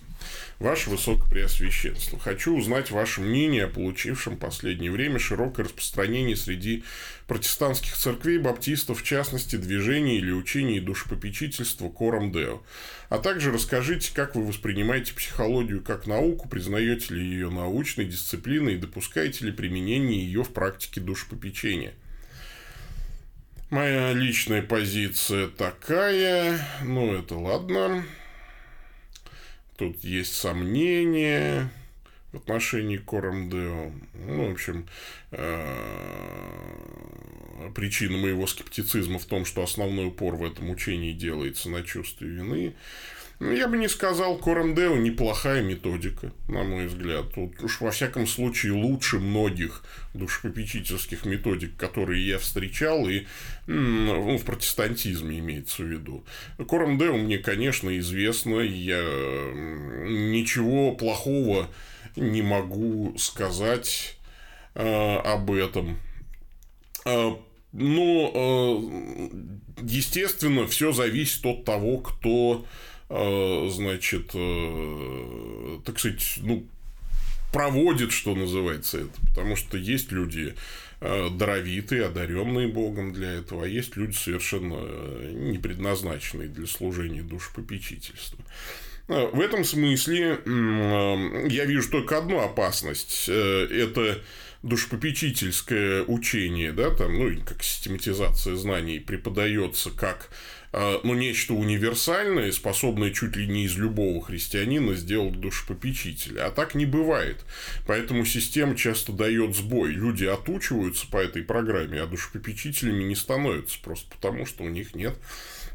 Ваше 0.59 0.91
Высокопреосвященство, 0.91 2.19
хочу 2.19 2.57
узнать 2.57 2.91
ваше 2.91 3.21
мнение 3.21 3.67
о 3.67 3.69
получившем 3.69 4.35
в 4.35 4.39
последнее 4.41 4.91
время 4.91 5.21
широкое 5.21 5.67
распространение 5.67 6.35
среди 6.35 6.83
протестантских 7.29 7.97
церквей 7.97 8.39
баптистов, 8.39 9.01
в 9.01 9.05
частности, 9.05 9.55
движений 9.55 10.19
или 10.19 10.33
учений 10.33 10.81
душепопечительства 10.81 11.89
Кором 11.89 12.33
Део. 12.33 12.61
А 13.09 13.19
также 13.19 13.53
расскажите, 13.53 14.11
как 14.13 14.35
вы 14.35 14.45
воспринимаете 14.45 15.15
психологию 15.15 15.81
как 15.81 16.09
науку, 16.09 16.49
признаете 16.49 17.15
ли 17.15 17.23
ее 17.23 17.51
научной 17.51 18.07
дисциплиной 18.07 18.75
и 18.75 18.79
допускаете 18.79 19.45
ли 19.45 19.53
применение 19.53 20.21
ее 20.21 20.43
в 20.43 20.53
практике 20.53 21.01
душепопечения. 21.01 21.95
Моя 23.71 24.13
личная 24.13 24.63
позиция 24.63 25.47
такая, 25.47 26.59
ну 26.83 27.15
это 27.15 27.37
ладно, 27.37 28.03
Тут 29.79 30.03
есть 30.03 30.35
сомнения 30.35 31.71
в 32.33 32.37
отношении 32.39 32.97
Корамдео. 32.97 33.93
Ну, 34.27 34.49
в 34.49 34.53
общем, 34.53 34.89
э, 35.31 36.89
причина 37.77 38.19
моего 38.19 38.49
скептицизма 38.49 39.21
в 39.21 39.25
том, 39.25 39.45
что 39.45 39.63
основной 39.63 40.09
упор 40.09 40.35
в 40.35 40.45
этом 40.45 40.69
учении 40.71 41.13
делается 41.13 41.71
на 41.71 41.85
чувстве 41.85 42.27
вины. 42.27 42.75
Я 43.41 43.69
бы 43.69 43.77
не 43.77 43.87
сказал, 43.89 44.37
Корендео 44.37 44.97
неплохая 44.97 45.63
методика, 45.63 46.33
на 46.49 46.65
мой 46.65 46.89
взгляд. 46.89 47.33
Тут 47.33 47.63
уж 47.63 47.81
во 47.81 47.93
всяком 47.93 48.27
случае 48.27 48.73
лучше 48.73 49.21
многих 49.21 49.85
душепопечительских 50.13 51.25
методик, 51.25 51.77
которые 51.77 52.27
я 52.27 52.39
встречал, 52.39 53.09
и 53.09 53.27
ну, 53.69 54.37
в 54.37 54.45
протестантизме 54.45 55.39
имеется 55.39 55.85
в 55.85 55.87
виду. 55.87 56.25
Корендео 56.69 57.17
мне, 57.17 57.39
конечно, 57.39 57.97
известно, 57.99 58.59
я 58.59 59.03
ничего 60.09 60.97
плохого 60.97 61.71
не 62.17 62.43
могу 62.43 63.15
сказать 63.19 64.19
э, 64.75 65.17
об 65.17 65.53
этом. 65.53 66.01
Э, 67.05 67.37
но, 67.71 68.33
э, 68.35 69.29
естественно, 69.83 70.67
все 70.67 70.91
зависит 70.91 71.47
от 71.47 71.65
того, 71.65 71.99
кто 71.99 72.67
значит, 73.09 74.31
э, 74.35 75.79
так 75.85 75.99
сказать, 75.99 76.35
ну, 76.43 76.67
проводит, 77.53 78.13
что 78.13 78.35
называется 78.35 78.99
это. 78.99 79.21
Потому 79.29 79.57
что 79.57 79.79
есть 79.79 80.13
люди 80.13 80.55
э, 81.01 81.29
даровитые, 81.31 82.07
одаренные 82.07 82.69
Богом 82.69 83.13
для 83.13 83.33
этого, 83.33 83.65
а 83.65 83.69
есть 83.69 83.97
люди 83.97 84.15
совершенно 84.15 84.77
не 85.33 85.59
предназначенные 85.59 86.49
для 86.49 86.67
служения 86.67 87.23
душепопечительства. 87.23 88.45
В 89.07 89.41
этом 89.41 89.65
смысле 89.65 90.39
я 90.45 91.65
вижу 91.65 91.91
только 91.91 92.19
одну 92.19 92.41
опасность. 92.41 93.27
Это 93.27 94.21
душепопечительское 94.63 96.03
учение, 96.03 96.73
да, 96.73 96.91
там, 96.91 97.17
ну, 97.19 97.35
как 97.43 97.63
систематизация 97.63 98.55
знаний 98.57 98.99
преподается 98.99 99.91
как 99.91 100.29
а, 100.31 100.35
ну, 100.73 101.15
нечто 101.15 101.55
универсальное, 101.55 102.53
способное 102.53 103.11
чуть 103.11 103.37
ли 103.37 103.47
не 103.47 103.65
из 103.65 103.77
любого 103.77 104.23
христианина 104.23 104.95
сделать 104.95 105.41
душепопечителя. 105.41 106.47
А 106.47 106.51
так 106.51 106.75
не 106.75 106.87
бывает. 106.87 107.45
Поэтому 107.87 108.25
система 108.25 108.77
часто 108.77 109.13
дает 109.13 109.57
сбой. 109.57 109.93
Люди 109.93 110.25
отучиваются 110.25 111.07
по 111.07 111.17
этой 111.17 111.43
программе, 111.43 112.01
а 112.01 112.07
душепопечителями 112.07 113.05
не 113.05 113.15
становятся 113.15 113.79
просто 113.83 114.11
потому, 114.11 114.47
что 114.47 114.65
у 114.65 114.69
них 114.69 114.95
нет 114.95 115.17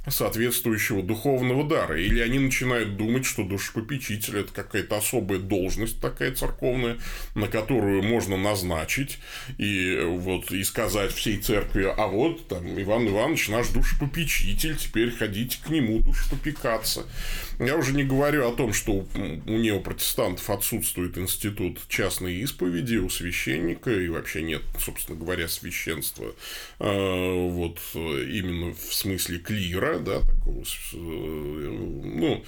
соответствующего 0.08 1.02
духовного 1.02 1.68
дара. 1.68 2.00
Или 2.00 2.20
они 2.20 2.40
начинают 2.40 2.98
думать, 2.98 3.26
что 3.26 3.44
душепопечитель– 3.44 4.38
это 4.40 4.54
какая-то 4.54 4.98
особая 4.98 5.40
должность 5.40 6.02
такая 6.02 6.34
церковная, 6.34 6.98
на 7.36 7.48
которую 7.48 8.04
можно 8.04 8.38
назначить 8.38 9.20
и, 9.58 10.00
вот, 10.04 10.52
и 10.52 10.64
сказать 10.64 11.14
всей 11.14 11.38
церкви, 11.38 11.84
а 11.86 12.08
вот 12.08 12.48
там 12.48 12.80
Иван 12.82 13.08
Иванович 13.08 13.50
наш 13.50 13.70
душепопечитель, 13.70 14.78
теперь 14.84 15.12
ходите 15.12 15.58
к 15.64 15.70
нему 15.70 16.00
душепопекаться. 16.00 17.06
Я 17.60 17.78
уже 17.78 17.94
не 17.94 18.04
говорю 18.04 18.48
о 18.48 18.56
том, 18.56 18.74
что 18.74 19.06
у 19.16 19.58
неопротестантов 19.58 20.50
отсутствует 20.50 21.18
институт 21.18 21.80
частной 21.88 22.36
исповеди 22.36 22.98
у 22.98 23.10
священника, 23.10 23.92
и 23.92 24.08
вообще 24.10 24.42
нет, 24.42 24.62
собственно 24.80 25.18
говоря, 25.18 25.48
священства 25.48 26.36
а, 26.80 27.50
вот 27.50 27.80
именно 27.94 28.74
в 28.74 28.94
смысле 28.94 29.40
клира, 29.40 30.00
да, 30.00 30.22
такого, 30.22 30.62
э, 30.62 30.96
ну, 30.96 32.36
э, 32.36 32.44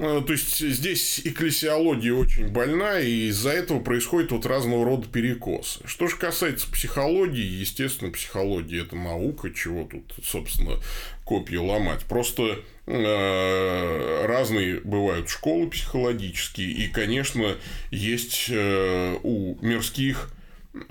то 0.00 0.32
есть 0.32 0.58
здесь 0.58 1.20
экклесиология 1.24 2.14
очень 2.14 2.48
больна, 2.48 3.00
и 3.00 3.28
из-за 3.28 3.50
этого 3.50 3.80
происходит 3.80 4.32
вот 4.32 4.46
разного 4.46 4.86
рода 4.86 5.06
перекосы. 5.06 5.80
Что 5.84 6.08
же 6.08 6.16
касается 6.16 6.70
психологии, 6.70 7.60
естественно, 7.60 8.10
психология 8.10 8.80
это 8.80 8.96
наука, 8.96 9.50
чего 9.50 9.84
тут, 9.84 10.14
собственно, 10.24 10.78
копья 11.24 11.60
ломать. 11.60 12.04
Просто 12.06 12.60
э, 12.86 14.26
разные 14.26 14.80
бывают 14.80 15.28
школы 15.28 15.68
психологические, 15.68 16.70
и, 16.70 16.88
конечно, 16.88 17.56
есть 17.90 18.46
э, 18.48 19.16
у 19.22 19.58
мирских 19.60 20.30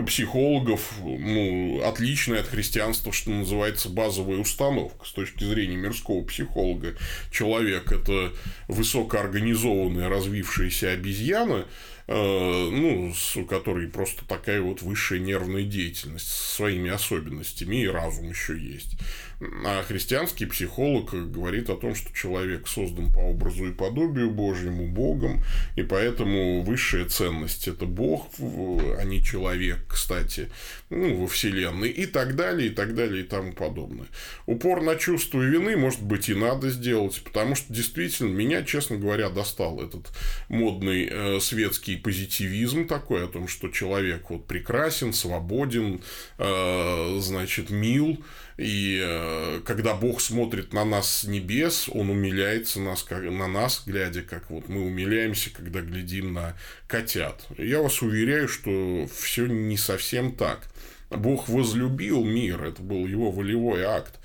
психологов 0.06 0.94
ну, 1.02 1.82
отличная 1.86 2.42
от 2.42 2.48
христианства, 2.48 3.14
что 3.14 3.30
называется, 3.30 3.90
базовая 3.90 4.38
установка 4.38 5.06
с 5.06 5.12
точки 5.12 5.44
зрения 5.44 5.78
мирского 5.78 6.24
психолога. 6.24 6.96
Человек– 7.32 7.92
это 7.94 8.34
высокоорганизованная, 8.68 10.10
развившаяся 10.10 10.92
обезьяна, 10.92 11.66
Э, 12.12 12.70
ну, 12.72 13.14
у 13.36 13.46
которой 13.46 13.88
просто 13.88 14.26
такая 14.26 14.64
вот 14.64 14.82
высшая 14.82 15.20
нервная 15.20 15.62
деятельность 15.62 16.28
со 16.28 16.56
своими 16.56 16.90
особенностями, 16.90 17.84
и 17.84 17.88
разум 17.88 18.30
еще 18.30 18.58
есть. 18.58 18.98
А 19.42 19.84
христианский 19.84 20.46
психолог 20.46 21.12
говорит 21.32 21.70
о 21.70 21.78
том, 21.78 21.96
что 21.96 22.14
человек 22.14 22.68
создан 22.68 23.10
по 23.12 23.20
образу 23.20 23.68
и 23.68 23.74
подобию 23.74 24.32
Божьему 24.32 24.88
Богом, 24.88 25.42
и 25.78 25.84
поэтому 25.84 26.62
высшая 26.62 27.06
ценность– 27.06 27.68
это 27.70 27.86
Бог, 27.86 28.28
а 28.38 29.04
не 29.04 29.24
человек, 29.24 29.80
кстати, 29.88 30.50
ну, 30.90 31.22
во 31.22 31.28
Вселенной, 31.28 31.90
и 31.90 32.06
так 32.06 32.36
далее, 32.36 32.68
и 32.70 32.72
так 32.72 32.96
далее, 32.96 33.24
и 33.24 33.28
тому 33.28 33.54
подобное. 33.54 34.08
Упор 34.46 34.82
на 34.82 34.98
чувство 34.98 35.42
вины, 35.42 35.78
может 35.78 36.02
быть, 36.04 36.28
и 36.28 36.34
надо 36.34 36.70
сделать, 36.70 37.22
потому 37.24 37.56
что 37.56 37.74
действительно 37.74 38.34
меня, 38.34 38.64
честно 38.64 38.98
говоря, 38.98 39.30
достал 39.30 39.82
этот 39.82 40.10
модный 40.50 41.08
э, 41.10 41.40
светский 41.40 41.96
позитивизм 41.96 42.88
такой 42.88 43.24
о 43.24 43.28
том, 43.28 43.48
что 43.48 43.70
человек 43.70 44.30
вот 44.30 44.48
прекрасен, 44.48 45.14
свободен, 45.14 46.02
э, 46.38 47.18
значит, 47.22 47.70
мил, 47.70 48.22
и 48.60 49.00
э, 49.02 49.29
когда 49.66 49.96
Бог 49.96 50.22
смотрит 50.22 50.74
на 50.74 50.86
нас 50.86 51.22
с 51.22 51.24
небес, 51.26 51.90
Он 51.92 52.10
умиляется 52.10 52.80
нас, 52.80 53.04
как, 53.04 53.24
на 53.24 53.48
нас, 53.48 53.84
глядя, 53.86 54.22
как 54.22 54.50
вот 54.50 54.70
мы 54.70 54.86
умиляемся, 54.86 55.52
когда 55.52 55.82
глядим 55.82 56.34
на 56.34 56.56
котят. 56.88 57.46
Я 57.58 57.82
вас 57.82 58.02
уверяю, 58.02 58.48
что 58.48 59.08
все 59.14 59.46
не 59.46 59.78
совсем 59.78 60.36
так. 60.36 60.68
Бог 61.10 61.50
возлюбил 61.50 62.24
мир, 62.24 62.64
это 62.64 62.82
был 62.82 63.08
его 63.08 63.32
волевой 63.32 63.84
акт. 63.84 64.20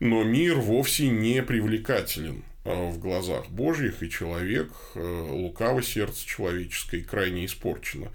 Но 0.00 0.24
мир 0.24 0.56
вовсе 0.56 1.08
не 1.08 1.42
привлекателен. 1.42 2.44
Э, 2.64 2.90
в 2.90 2.98
глазах 2.98 3.48
Божьих, 3.48 4.02
и 4.02 4.10
человек, 4.10 4.70
э, 4.94 5.26
лукаво 5.30 5.82
сердце 5.82 6.24
человеческое, 6.26 7.02
крайне 7.02 7.46
испорчено. 7.46 8.12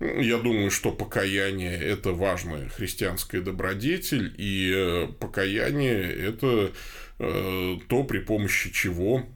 Я 0.00 0.38
думаю, 0.38 0.70
что 0.70 0.92
покаяние– 0.92 1.76
это 1.80 2.12
важная 2.12 2.68
христианская 2.68 3.42
добродетель, 3.42 4.34
и 4.38 4.72
э, 4.74 5.08
покаяние– 5.18 6.02
это 6.28 6.72
то, 7.18 8.04
при 8.04 8.20
помощи 8.20 8.72
чего 8.72 9.26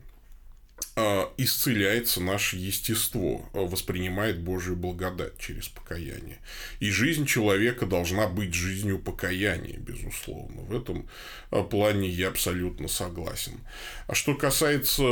исцеляется 1.37 2.21
наше 2.21 2.57
естество, 2.57 3.49
а, 3.53 3.61
воспринимает 3.61 4.41
Божию 4.41 4.77
благодать 4.77 5.37
через 5.39 5.69
покаяние. 5.69 6.39
И 6.79 6.91
жизнь 6.91 7.27
человека 7.27 7.85
должна 7.87 8.29
быть 8.29 8.55
жизнью 8.55 9.01
покаяния, 9.01 9.77
безусловно. 9.79 10.63
В 10.63 10.77
этом 10.77 11.09
а, 11.51 11.65
плане 11.65 12.09
я 12.09 12.29
абсолютно 12.29 12.87
согласен. 12.87 13.61
А 14.07 14.15
что 14.15 14.35
касается 14.35 15.03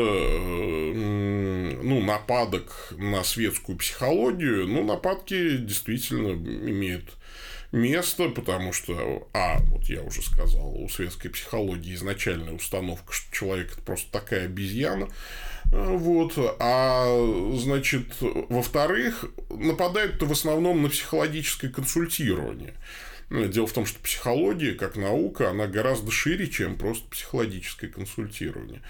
ну, 0.93 2.01
нападок 2.01 2.93
на 2.97 3.25
светскую 3.25 3.77
психологию, 3.79 4.69
ну, 4.69 4.85
нападки 4.85 5.57
действительно 5.57 6.31
имеют 6.31 7.17
место, 7.73 8.29
потому 8.29 8.73
что, 8.73 9.29
а, 9.33 9.59
вот 9.71 9.85
я 9.85 10.03
уже 10.03 10.23
сказал, 10.23 10.75
у 10.75 10.89
светской 10.89 11.31
психологии 11.31 11.95
изначальная 11.95 12.53
установка, 12.53 13.13
что 13.13 13.35
человек 13.35 13.73
это 13.73 13.83
просто 13.83 14.13
такая 14.13 14.45
обезьяна, 14.45 15.09
вот. 15.73 16.35
А, 16.61 17.55
значит, 17.57 18.15
во-вторых, 18.21 19.25
нападают-то 19.49 20.27
в 20.27 20.33
основном 20.33 20.83
на 20.83 20.91
психологическое 20.91 21.71
консультирование. 21.71 22.75
Дело 23.31 23.67
в 23.67 23.73
том, 23.73 23.87
что 23.87 23.99
психология, 24.01 24.75
как 24.75 24.97
наука, 24.97 25.49
она 25.49 25.67
гораздо 25.67 26.11
шире, 26.11 26.49
чем 26.49 26.77
просто 26.77 27.09
психологическое 27.09 27.89
консультирование. 27.89 28.83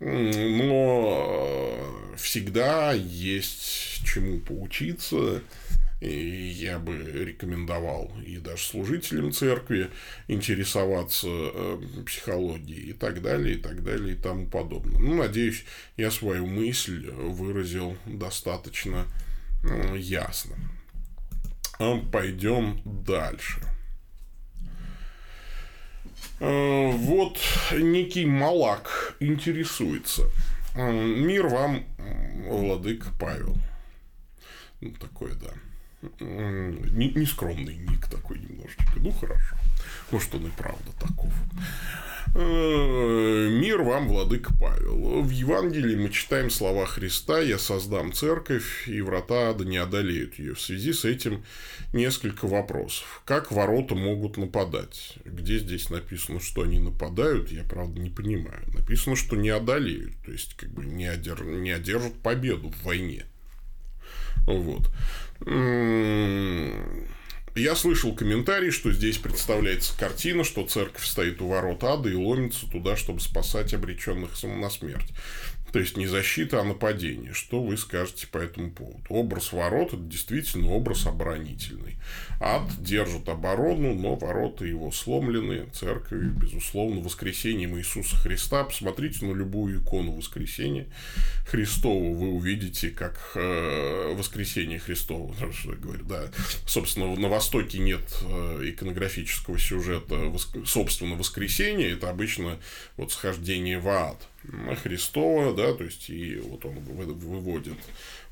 Но 0.00 1.78
всегда 2.16 2.92
есть 2.94 4.02
чему 4.06 4.40
поучиться, 4.40 5.42
и 6.02 6.48
я 6.48 6.80
бы 6.80 6.96
рекомендовал 6.96 8.10
и 8.26 8.38
даже 8.38 8.64
служителям 8.64 9.30
церкви 9.30 9.88
интересоваться 10.26 11.28
э, 11.30 11.80
психологией 12.04 12.90
и 12.90 12.92
так 12.92 13.22
далее, 13.22 13.54
и 13.54 13.58
так 13.58 13.84
далее, 13.84 14.14
и 14.14 14.18
тому 14.18 14.48
подобное. 14.48 14.98
Ну, 14.98 15.14
надеюсь, 15.14 15.64
я 15.96 16.10
свою 16.10 16.46
мысль 16.46 17.08
выразил 17.08 17.96
достаточно 18.04 19.06
э, 19.62 19.96
ясно. 19.96 20.56
А 21.78 21.98
пойдем 22.10 22.80
дальше. 22.84 23.60
Э, 26.40 26.90
вот 26.90 27.38
некий 27.78 28.26
Малак 28.26 29.14
интересуется. 29.20 30.24
Мир 30.74 31.46
вам, 31.46 31.86
владыка 32.48 33.10
Павел. 33.20 33.56
Ну, 34.80 34.90
такое, 34.94 35.34
да 35.34 35.52
нескромный 36.20 37.76
ник 37.76 38.06
такой 38.08 38.38
немножечко. 38.38 38.84
Ну, 38.96 39.10
хорошо. 39.12 39.56
Может, 40.10 40.34
он 40.34 40.46
и 40.46 40.50
правда 40.50 40.92
таков. 41.00 41.32
Э, 42.34 43.48
Мир 43.50 43.82
вам, 43.82 44.08
владыка 44.08 44.52
Павел. 44.58 45.22
В 45.22 45.30
Евангелии 45.30 45.96
мы 45.96 46.08
читаем 46.08 46.50
слова 46.50 46.86
Христа 46.86 47.40
«Я 47.40 47.58
создам 47.58 48.12
церковь, 48.12 48.88
и 48.88 49.00
врата 49.00 49.50
ада 49.50 49.64
не 49.64 49.76
одолеют 49.76 50.38
ее». 50.38 50.54
В 50.54 50.60
связи 50.60 50.92
с 50.92 51.04
этим 51.04 51.44
несколько 51.92 52.46
вопросов. 52.46 53.22
Как 53.24 53.52
ворота 53.52 53.94
могут 53.94 54.38
нападать? 54.38 55.18
Где 55.24 55.58
здесь 55.58 55.90
написано, 55.90 56.40
что 56.40 56.62
они 56.62 56.78
нападают, 56.78 57.50
я, 57.52 57.64
правда, 57.64 58.00
не 58.00 58.10
понимаю. 58.10 58.62
Написано, 58.72 59.14
что 59.14 59.36
не 59.36 59.50
одолеют, 59.50 60.14
то 60.24 60.32
есть, 60.32 60.54
как 60.54 60.70
бы 60.70 60.84
не, 60.84 61.06
одер... 61.06 61.44
не 61.44 61.70
одержат 61.70 62.14
победу 62.14 62.70
в 62.70 62.84
войне. 62.84 63.26
Вот. 64.46 64.90
Я 67.54 67.76
слышал 67.76 68.14
комментарий, 68.14 68.70
что 68.70 68.90
здесь 68.92 69.18
представляется 69.18 69.92
картина, 69.98 70.42
что 70.42 70.66
церковь 70.66 71.04
стоит 71.04 71.42
у 71.42 71.48
ворот 71.48 71.84
ада 71.84 72.08
и 72.08 72.14
ломится 72.14 72.66
туда, 72.70 72.96
чтобы 72.96 73.20
спасать 73.20 73.74
обреченных 73.74 74.30
на 74.42 74.70
смерть. 74.70 75.12
То 75.72 75.78
есть 75.78 75.96
не 75.96 76.06
защита, 76.06 76.60
а 76.60 76.64
нападение. 76.64 77.32
Что 77.32 77.62
вы 77.62 77.78
скажете 77.78 78.26
по 78.26 78.38
этому 78.38 78.70
поводу? 78.70 79.02
Образ 79.08 79.52
ворот– 79.52 79.88
это 79.94 80.02
действительно 80.02 80.70
образ 80.72 81.06
оборонительный. 81.06 81.96
Ад 82.40 82.68
держит 82.78 83.28
оборону, 83.28 83.94
но 83.94 84.14
ворота 84.14 84.66
его 84.66 84.92
сломлены. 84.92 85.66
Церковь, 85.72 86.22
безусловно, 86.22 87.00
воскресением 87.00 87.78
Иисуса 87.78 88.16
Христа. 88.16 88.64
Посмотрите 88.64 89.24
на 89.24 89.32
любую 89.32 89.80
икону 89.80 90.12
воскресения 90.12 90.88
Христова, 91.46 92.14
вы 92.14 92.28
увидите, 92.28 92.90
как 92.90 93.32
э, 93.34 94.14
воскресение 94.14 94.78
Христова, 94.78 95.34
что 95.52 95.72
я 95.72 95.78
говорю, 95.78 96.04
да, 96.04 96.30
собственно, 96.66 97.14
на 97.16 97.28
Востоке 97.28 97.78
нет 97.78 98.02
э, 98.22 98.60
иконографического 98.64 99.58
сюжета, 99.58 100.32
собственно, 100.66 101.16
воскресения, 101.16 101.94
это 101.94 102.10
обычно 102.10 102.58
вот 102.96 103.12
схождение 103.12 103.78
в 103.78 103.88
ад 103.88 104.28
Христова, 104.82 105.54
да, 105.54 105.72
то 105.72 105.84
есть 105.84 106.10
и 106.10 106.36
вот 106.36 106.64
он 106.64 106.74
выводит 106.80 107.78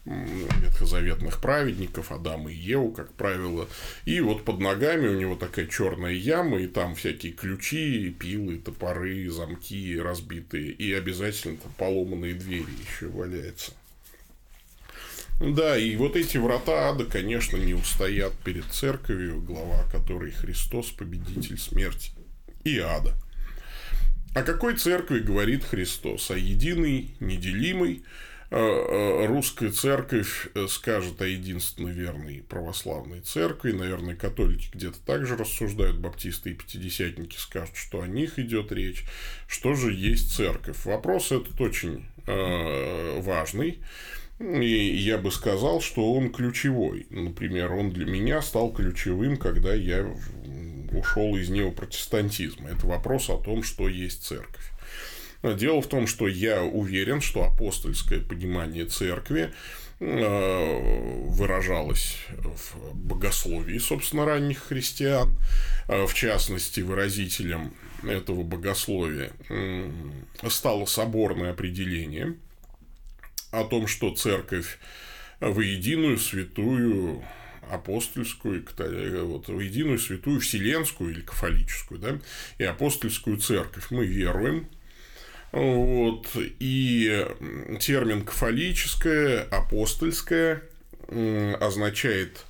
ветхозаветных 0.05 1.41
праведников, 1.41 2.11
Адама 2.11 2.51
и 2.51 2.57
Еву, 2.57 2.91
как 2.91 3.13
правило. 3.15 3.69
И 4.07 4.21
вот 4.21 4.45
под 4.45 4.61
ногами 4.61 5.09
у 5.09 5.19
него 5.19 5.37
такая 5.37 5.67
черная 5.67 6.13
яма, 6.13 6.59
и 6.59 6.67
там 6.67 6.95
всякие 6.95 7.33
ключи, 7.33 8.11
пилы, 8.19 8.59
топоры, 8.59 9.29
замки 9.31 9.99
разбитые, 10.01 10.71
и 10.73 10.93
обязательно 10.93 11.59
там 11.59 11.73
поломанные 11.77 12.35
двери 12.35 12.73
еще 12.89 13.09
валяются. 13.09 13.73
Да, 15.41 15.79
и 15.79 15.97
вот 15.97 16.17
эти 16.17 16.37
врата 16.37 16.91
ада, 16.91 17.07
конечно, 17.07 17.57
не 17.57 17.73
устоят 17.73 18.35
перед 18.45 18.65
церковью, 18.67 19.41
глава 19.41 19.85
которой 19.91 20.33
Христос, 20.33 20.91
победитель 20.91 21.59
смерти 21.59 22.13
и 22.65 22.79
ада. 22.79 23.15
О 24.35 24.43
какой 24.43 24.77
церкви 24.77 25.19
говорит 25.19 25.65
Христос? 25.65 26.31
О 26.31 26.37
единой, 26.37 27.11
неделимой, 27.21 28.05
Э, 28.53 28.57
э, 28.59 29.27
русская 29.27 29.71
церковь 29.71 30.49
э, 30.57 30.67
скажет 30.67 31.23
о 31.23 31.27
единственной 31.27 31.93
верной 31.93 32.43
православной 32.49 33.21
церкви, 33.21 33.71
наверное, 33.71 34.17
католики 34.17 34.69
где-то 34.75 34.99
также 35.07 35.37
рассуждают, 35.37 35.99
баптисты 35.99 36.51
и 36.51 36.55
пятидесятники 36.55 37.37
скажут, 37.37 37.77
что 37.77 38.03
о 38.03 38.09
них 38.09 38.41
идет 38.41 38.73
речь, 38.73 39.05
что 39.47 39.75
же 39.75 39.93
есть 39.93 40.35
церковь. 40.35 40.85
Вопрос 40.85 41.31
этот 41.31 41.61
очень 41.61 42.07
важный, 42.27 43.79
и 44.41 44.97
я 44.97 45.19
бы 45.19 45.31
сказал, 45.31 45.81
что 45.81 46.13
он 46.13 46.33
ключевой. 46.33 47.07
Например, 47.11 47.73
он 47.73 47.91
для 47.93 48.05
меня 48.05 48.43
стал 48.43 48.73
ключевым, 48.73 49.37
когда 49.37 49.75
я 49.75 50.13
ушел 50.93 51.37
из 51.37 51.49
неопротестантизма. 51.49 52.71
Это 52.71 52.87
вопрос 52.87 53.31
о 53.31 53.39
том, 53.39 53.63
что 53.63 53.89
есть 53.89 54.25
церковь. 54.25 54.71
Дело 55.43 55.81
в 55.81 55.87
том, 55.87 56.07
что 56.07 56.29
я 56.29 56.63
уверен, 56.63 57.21
что 57.21 57.45
апостольское 57.45 58.21
понимание 58.21 58.85
церкви 58.85 59.53
э, 59.99 61.25
выражалось 61.29 62.19
в 62.39 62.95
богословии, 62.95 63.79
собственно, 63.79 64.27
ранних 64.27 64.65
христиан. 64.65 65.35
Э, 65.89 66.05
в 66.07 66.13
частности, 66.13 66.81
выразителем 66.81 67.73
этого 68.03 68.43
богословия 68.43 69.33
стало 70.49 70.85
соборное 70.87 71.53
определение 71.53 72.35
о 73.51 73.65
том, 73.65 73.87
что 73.87 74.15
церковь 74.15 74.79
воединую, 75.41 76.19
святую, 76.19 77.25
апостольскую, 77.71 78.67
вот, 79.25 79.49
воединую, 79.49 79.99
святую, 79.99 80.41
вселенскую 80.41 81.13
или 81.13 81.21
кафолическую, 81.21 82.01
да, 82.01 82.19
и 82.59 82.65
апостольскую 82.65 83.39
церковь. 83.39 83.87
Мы 83.91 84.07
веруем 84.07 84.69
вот. 85.53 86.29
И 86.37 87.27
термин 87.81 88.25
кафолическое, 88.25 89.43
апостольское 89.51 90.63
означает 91.61 92.45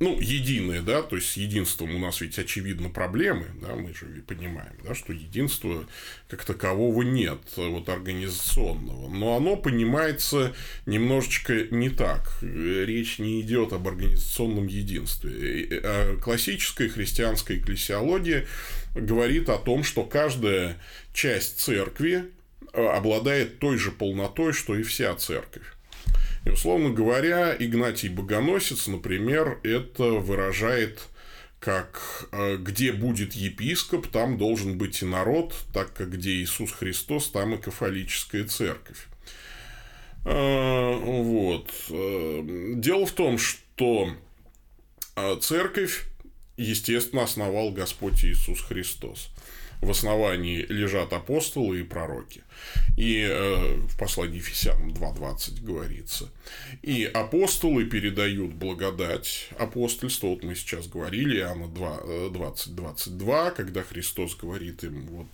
ну, 0.00 0.18
единое, 0.20 0.82
да, 0.82 1.02
то 1.02 1.16
есть 1.16 1.30
с 1.30 1.36
единством 1.36 1.94
у 1.94 1.98
нас 1.98 2.20
ведь 2.20 2.38
очевидно 2.38 2.88
проблемы, 2.88 3.46
да, 3.60 3.74
мы 3.74 3.94
же 3.94 4.06
понимаем, 4.26 4.72
да, 4.84 4.94
что 4.94 5.12
единства 5.12 5.86
как 6.28 6.44
такового 6.44 7.02
нет, 7.02 7.40
вот 7.56 7.88
организационного, 7.88 9.08
но 9.08 9.36
оно 9.36 9.56
понимается 9.56 10.54
немножечко 10.86 11.66
не 11.70 11.90
так, 11.90 12.38
речь 12.42 13.18
не 13.18 13.40
идет 13.40 13.72
об 13.72 13.88
организационном 13.88 14.66
единстве. 14.66 15.80
А 15.82 16.16
классическая 16.18 16.88
христианская 16.88 17.58
экклесиология 17.58 18.46
говорит 18.94 19.48
о 19.48 19.58
том, 19.58 19.84
что 19.84 20.04
каждая 20.04 20.80
часть 21.12 21.60
церкви 21.60 22.30
обладает 22.72 23.58
той 23.58 23.78
же 23.78 23.90
полнотой, 23.90 24.52
что 24.52 24.76
и 24.76 24.82
вся 24.82 25.14
церковь. 25.14 25.75
И, 26.46 26.50
условно 26.50 26.90
говоря, 26.90 27.56
Игнатий 27.58 28.08
Богоносец, 28.08 28.86
например, 28.86 29.58
это 29.64 30.04
выражает 30.04 31.08
как 31.58 32.28
э, 32.30 32.56
где 32.58 32.92
будет 32.92 33.32
епископ, 33.32 34.06
там 34.06 34.38
должен 34.38 34.78
быть 34.78 35.02
и 35.02 35.04
народ, 35.04 35.56
так 35.74 35.92
как 35.92 36.12
где 36.12 36.30
Иисус 36.30 36.70
Христос, 36.70 37.30
там 37.30 37.54
и 37.54 37.58
кафолическая 37.60 38.44
церковь. 38.44 39.08
Э, 40.24 40.94
вот. 40.94 41.72
Э, 41.90 42.42
дело 42.76 43.06
в 43.06 43.12
том, 43.12 43.38
что 43.38 44.10
церковь, 45.40 46.04
естественно, 46.56 47.24
основал 47.24 47.72
Господь 47.72 48.22
Иисус 48.24 48.60
Христос 48.60 49.30
в 49.80 49.90
основании 49.90 50.64
лежат 50.68 51.12
апостолы 51.12 51.80
и 51.80 51.84
пророки. 51.84 52.42
И 52.96 53.26
э, 53.28 53.76
в 53.88 53.96
послании 53.98 54.36
Ефесянам 54.36 54.90
2.20 54.90 55.62
говорится. 55.62 56.30
И 56.82 57.04
апостолы 57.04 57.84
передают 57.84 58.54
благодать 58.54 59.48
апостольства. 59.58 60.28
Вот 60.28 60.42
мы 60.42 60.54
сейчас 60.54 60.86
говорили, 60.88 61.38
Иоанна 61.38 61.64
20.22, 61.64 63.54
когда 63.54 63.82
Христос 63.82 64.34
говорит 64.36 64.84
им, 64.84 65.06
вот, 65.06 65.26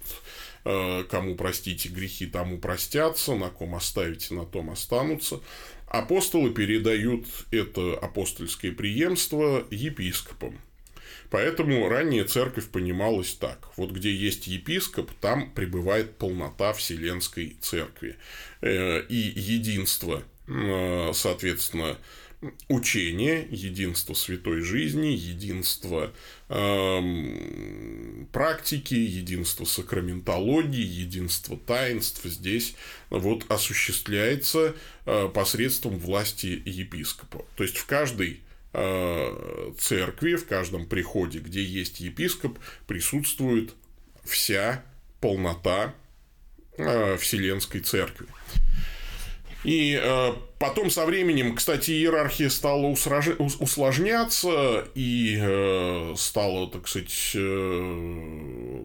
э, 0.65 1.05
кому 1.05 1.35
простите 1.37 1.89
грехи, 1.89 2.27
тому 2.27 2.59
простятся, 2.59 3.35
на 3.35 3.51
ком 3.51 3.75
оставите, 3.75 4.35
на 4.35 4.45
том 4.45 4.71
останутся. 4.71 5.41
Апостолы 5.87 6.51
передают 6.51 7.27
это 7.51 7.99
апостольское 8.01 8.73
преемство 8.73 9.67
епископам. 9.71 10.59
Поэтому 11.33 11.89
ранняя 11.89 12.25
церковь 12.25 12.69
понималась 12.69 13.33
так. 13.33 13.71
Вот 13.79 13.91
где 13.91 14.15
есть 14.15 14.47
епископ, 14.47 15.11
там 15.19 15.51
пребывает 15.51 16.19
полнота 16.19 16.75
Вселенской 16.75 17.57
церкви. 17.59 18.17
Э, 18.61 19.01
и 19.09 19.33
единство, 19.35 20.25
э, 20.47 21.11
соответственно, 21.15 21.97
учение, 22.69 23.49
единство 23.51 24.13
святой 24.13 24.61
жизни, 24.61 25.07
единство 25.07 26.13
э, 26.51 28.25
практики, 28.31 28.93
единство 28.93 29.65
сакраментологии, 29.65 30.85
единство 30.85 31.57
таинств 31.57 32.25
здесь 32.25 32.75
вот 33.09 33.51
осуществляется 33.51 34.75
э, 35.07 35.31
посредством 35.33 35.99
власти 35.99 36.63
епископа. 36.67 37.47
То 37.57 37.63
есть 37.63 37.79
в 37.79 37.87
каждой 37.87 38.42
церкви, 38.73 40.35
в 40.35 40.47
каждом 40.47 40.87
приходе, 40.87 41.41
где 41.41 41.63
есть 41.63 42.01
епископ, 42.01 42.59
присутствует 42.87 43.75
вся 44.25 44.85
полнота 45.21 45.95
э, 46.77 47.17
Вселенской 47.17 47.81
Церкви. 47.81 48.27
И 49.65 49.99
э, 50.03 50.33
потом 50.59 50.91
со 50.91 51.07
временем, 51.07 51.55
кстати, 51.55 51.93
иерархия 51.93 52.49
стала 52.49 52.89
усложняться 52.89 54.89
и 54.97 55.39
э, 55.41 56.15
стала, 56.17 56.69
так 56.69 56.89
сказать, 56.89 57.31
э, 57.35 58.85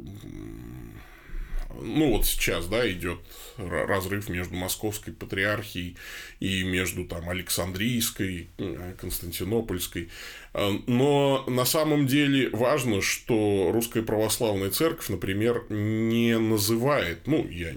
ну 1.81 2.11
вот 2.11 2.25
сейчас, 2.25 2.67
да, 2.67 2.89
идет 2.91 3.19
разрыв 3.57 4.29
между 4.29 4.55
московской 4.55 5.13
патриархией 5.13 5.97
и 6.39 6.63
между 6.63 7.05
там 7.05 7.29
Александрийской, 7.29 8.49
э, 8.57 8.93
Константинопольской. 8.99 10.09
Э, 10.53 10.71
но 10.87 11.43
на 11.47 11.65
самом 11.65 12.07
деле 12.07 12.49
важно, 12.49 13.01
что 13.01 13.71
русская 13.73 14.03
православная 14.03 14.69
церковь, 14.69 15.09
например, 15.09 15.65
не 15.69 16.37
называет, 16.37 17.25
ну, 17.25 17.47
я 17.47 17.73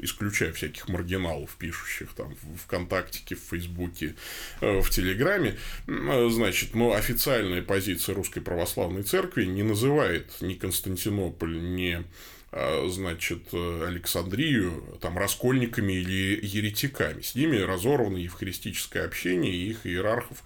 исключая 0.00 0.52
всяких 0.52 0.88
маргиналов, 0.88 1.56
пишущих 1.58 2.12
там 2.14 2.34
в 2.42 2.58
ВКонтактике, 2.64 3.34
в 3.34 3.40
Фейсбуке, 3.40 4.14
э, 4.60 4.80
в 4.80 4.90
Телеграме, 4.90 5.56
значит, 5.86 6.74
но 6.74 6.92
официальная 6.92 7.62
позиция 7.62 8.14
Русской 8.14 8.40
Православной 8.40 9.02
Церкви 9.02 9.44
не 9.44 9.62
называет 9.62 10.30
ни 10.40 10.54
Константинополь, 10.54 11.60
ни 11.60 12.04
значит, 12.50 13.52
Александрию 13.52 14.98
там 15.00 15.18
раскольниками 15.18 15.92
или 15.92 16.38
еретиками. 16.42 17.20
С 17.20 17.34
ними 17.34 17.56
разорвано 17.58 18.16
евхаристическое 18.16 19.04
общение, 19.04 19.52
и 19.52 19.70
их 19.70 19.86
иерархов 19.86 20.42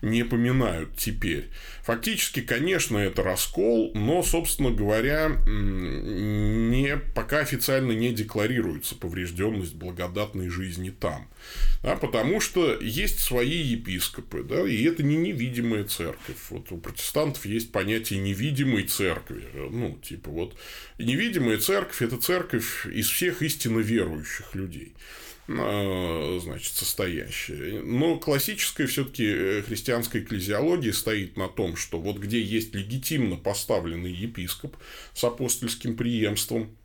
не 0.00 0.24
поминают 0.24 0.96
теперь. 0.96 1.50
Фактически, 1.82 2.42
конечно, 2.42 2.96
это 2.96 3.24
раскол, 3.24 3.90
но, 3.94 4.22
собственно 4.22 4.70
говоря, 4.70 5.28
не, 5.46 6.96
пока 7.14 7.40
официально 7.40 7.90
не 7.90 8.12
декларируется 8.12 8.94
поврежденность 8.94 9.74
благодатной 9.74 10.48
жизни 10.48 10.90
там. 10.90 11.28
Да, 11.82 11.96
потому 11.96 12.40
что 12.40 12.78
есть 12.80 13.18
свои 13.18 13.58
епископы, 13.58 14.44
да, 14.44 14.66
и 14.66 14.84
это 14.84 15.02
не 15.02 15.16
невидимая 15.16 15.82
церковь. 15.82 16.36
Вот 16.50 16.70
у 16.70 16.78
протестантов 16.78 17.44
есть 17.46 17.72
понятие 17.72 18.20
невидимой 18.20 18.84
церкви. 18.84 19.44
Ну, 19.52 19.98
типа 20.00 20.30
вот 20.30 20.56
невидимая 20.98 21.58
церковь– 21.58 22.00
это 22.02 22.16
церковь 22.16 22.86
из 22.86 23.08
всех 23.08 23.42
истинно 23.42 23.80
верующих 23.80 24.54
людей 24.54 24.94
значит, 25.46 26.74
состоящая. 26.74 27.82
Но 27.82 28.18
классическая 28.18 28.86
все-таки 28.86 29.26
э, 29.26 29.62
христианская 29.62 30.20
экклезиология 30.20 30.92
стоит 30.92 31.36
на 31.36 31.48
том, 31.48 31.76
что 31.76 32.00
вот 32.00 32.18
где 32.18 32.40
есть 32.40 32.74
легитимно 32.74 33.36
поставленный 33.36 34.12
епископ 34.12 34.76
с 35.14 35.24
апостольским 35.24 35.96
преемством, 35.96 36.76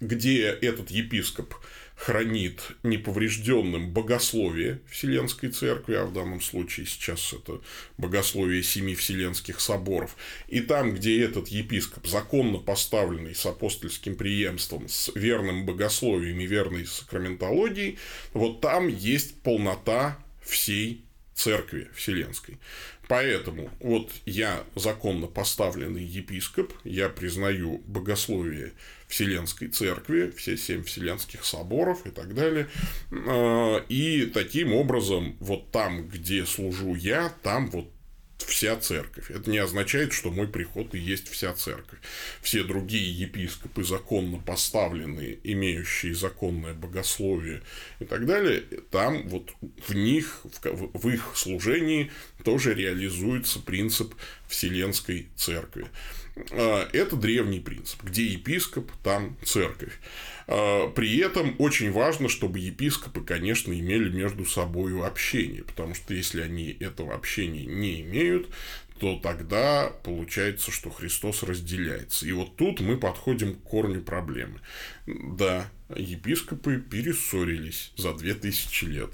где 0.00 0.48
этот 0.48 0.90
епископ 0.90 1.54
хранит 1.96 2.60
неповрежденным 2.82 3.92
богословие 3.92 4.80
Вселенской 4.90 5.50
Церкви, 5.50 5.94
а 5.94 6.04
в 6.04 6.12
данном 6.12 6.40
случае 6.40 6.86
сейчас 6.86 7.32
это 7.32 7.60
богословие 7.96 8.62
семи 8.62 8.94
Вселенских 8.94 9.60
соборов, 9.60 10.16
и 10.48 10.60
там, 10.60 10.94
где 10.94 11.22
этот 11.22 11.48
епископ, 11.48 12.06
законно 12.06 12.58
поставленный 12.58 13.34
с 13.34 13.46
апостольским 13.46 14.16
преемством, 14.16 14.88
с 14.88 15.12
верным 15.14 15.64
богословием 15.64 16.40
и 16.40 16.46
верной 16.46 16.86
сакраментологией, 16.86 17.98
вот 18.32 18.60
там 18.60 18.88
есть 18.88 19.40
полнота 19.42 20.18
всей 20.42 21.04
Церкви 21.34 21.88
Вселенской. 21.94 22.58
Поэтому 23.08 23.70
вот 23.80 24.10
я 24.24 24.64
законно 24.74 25.26
поставленный 25.26 26.04
епископ, 26.04 26.72
я 26.84 27.08
признаю 27.08 27.82
богословие 27.86 28.72
Вселенской 29.08 29.68
Церкви, 29.68 30.32
все 30.36 30.56
семь 30.56 30.82
Вселенских 30.82 31.44
соборов 31.44 32.06
и 32.06 32.10
так 32.10 32.34
далее. 32.34 32.68
А, 33.10 33.84
и 33.88 34.26
таким 34.26 34.72
образом, 34.72 35.36
вот 35.40 35.70
там, 35.70 36.08
где 36.08 36.46
служу 36.46 36.94
я, 36.94 37.30
там 37.42 37.70
вот 37.70 37.91
вся 38.42 38.76
церковь. 38.76 39.30
Это 39.30 39.50
не 39.50 39.58
означает, 39.58 40.12
что 40.12 40.30
мой 40.30 40.48
приход 40.48 40.94
и 40.94 40.98
есть 40.98 41.28
вся 41.28 41.52
церковь. 41.54 41.98
Все 42.40 42.64
другие 42.64 43.12
епископы 43.12 43.84
законно 43.84 44.38
поставленные, 44.38 45.38
имеющие 45.44 46.14
законное 46.14 46.74
богословие 46.74 47.62
и 48.00 48.04
так 48.04 48.26
далее, 48.26 48.60
там 48.90 49.28
вот 49.28 49.52
в 49.86 49.94
них, 49.94 50.40
в 50.62 51.08
их 51.08 51.32
служении 51.34 52.10
тоже 52.44 52.74
реализуется 52.74 53.60
принцип 53.60 54.14
Вселенской 54.48 55.28
церкви. 55.36 55.86
А, 56.50 56.88
это 56.92 57.16
древний 57.16 57.60
принцип. 57.60 58.02
Где 58.02 58.26
епископ, 58.26 58.90
там 59.02 59.36
церковь. 59.44 59.98
А, 60.46 60.88
при 60.88 61.18
этом 61.18 61.54
очень 61.58 61.92
важно, 61.92 62.28
чтобы 62.28 62.58
епископы, 62.58 63.22
конечно, 63.22 63.72
имели 63.72 64.10
между 64.10 64.44
собой 64.44 65.00
общение, 65.04 65.62
потому 65.62 65.94
что 65.94 66.14
если 66.14 66.40
они 66.40 66.76
этого 66.80 67.14
общения 67.14 67.64
не 67.64 68.00
имеют, 68.02 68.48
то 69.02 69.18
тогда 69.20 69.90
получается, 70.04 70.70
что 70.70 70.88
Христос 70.88 71.42
разделяется. 71.42 72.24
И 72.24 72.30
вот 72.30 72.56
тут 72.56 72.80
мы 72.80 72.96
подходим 72.96 73.56
к 73.56 73.62
корню 73.62 74.00
проблемы. 74.00 74.60
Да, 75.06 75.68
епископы 75.96 76.76
перессорились 76.76 77.92
за 77.96 78.14
две 78.14 78.34
тысячи 78.34 78.84
лет. 78.84 79.10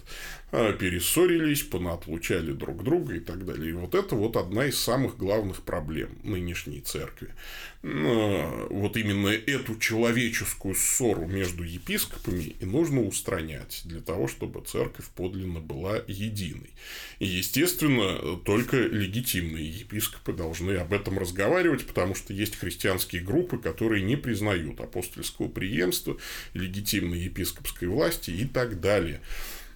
А, 0.51 0.73
перессорились, 0.73 1.63
понаотлучали 1.63 2.53
друг 2.53 2.83
друга 2.83 3.17
и 3.17 3.21
так 3.21 3.45
далее. 3.45 3.71
И 3.71 3.73
вот 3.75 3.95
это 3.95 4.15
вот 4.15 4.37
одна 4.37 4.65
из 4.65 4.79
самых 4.79 5.19
главных 5.19 5.63
проблем 5.63 6.19
нынешней 6.23 6.81
церкви. 6.81 7.35
Вот 7.83 8.97
именно 8.97 9.29
эту 9.29 9.79
человеческую 9.79 10.75
ссору 10.75 11.27
между 11.27 11.63
епископами 11.65 12.57
и 12.61 12.65
нужно 12.65 13.03
устранять 13.03 13.83
для 13.85 14.01
того, 14.01 14.27
чтобы 14.27 14.63
церковь 14.63 15.07
подлинно 15.15 15.61
была 15.61 16.03
единой. 16.09 16.71
И, 17.19 17.27
естественно, 17.27 18.39
только 18.39 18.79
легитимные 18.79 19.69
епископы 19.69 20.33
должны 20.33 20.73
об 20.73 20.95
этом 20.95 21.19
разговаривать, 21.19 21.87
потому 21.87 22.15
что 22.15 22.33
есть 22.33 22.57
христианские 22.57 23.23
группы, 23.23 23.59
которые 23.59 24.03
не 24.03 24.17
признают 24.17 24.81
апостольского 24.81 25.49
преемства, 25.49 26.17
легитимной 26.55 27.21
епископской 27.21 27.87
власти 27.87 28.31
и 28.31 28.47
так 28.47 28.81
далее. 28.81 29.21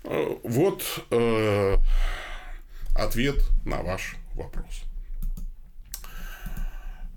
А, 0.04 0.40
вот 0.42 0.84
э, 1.10 1.76
ответ 2.94 3.42
на 3.64 3.82
ваш 3.82 4.16
вопрос. 4.34 4.84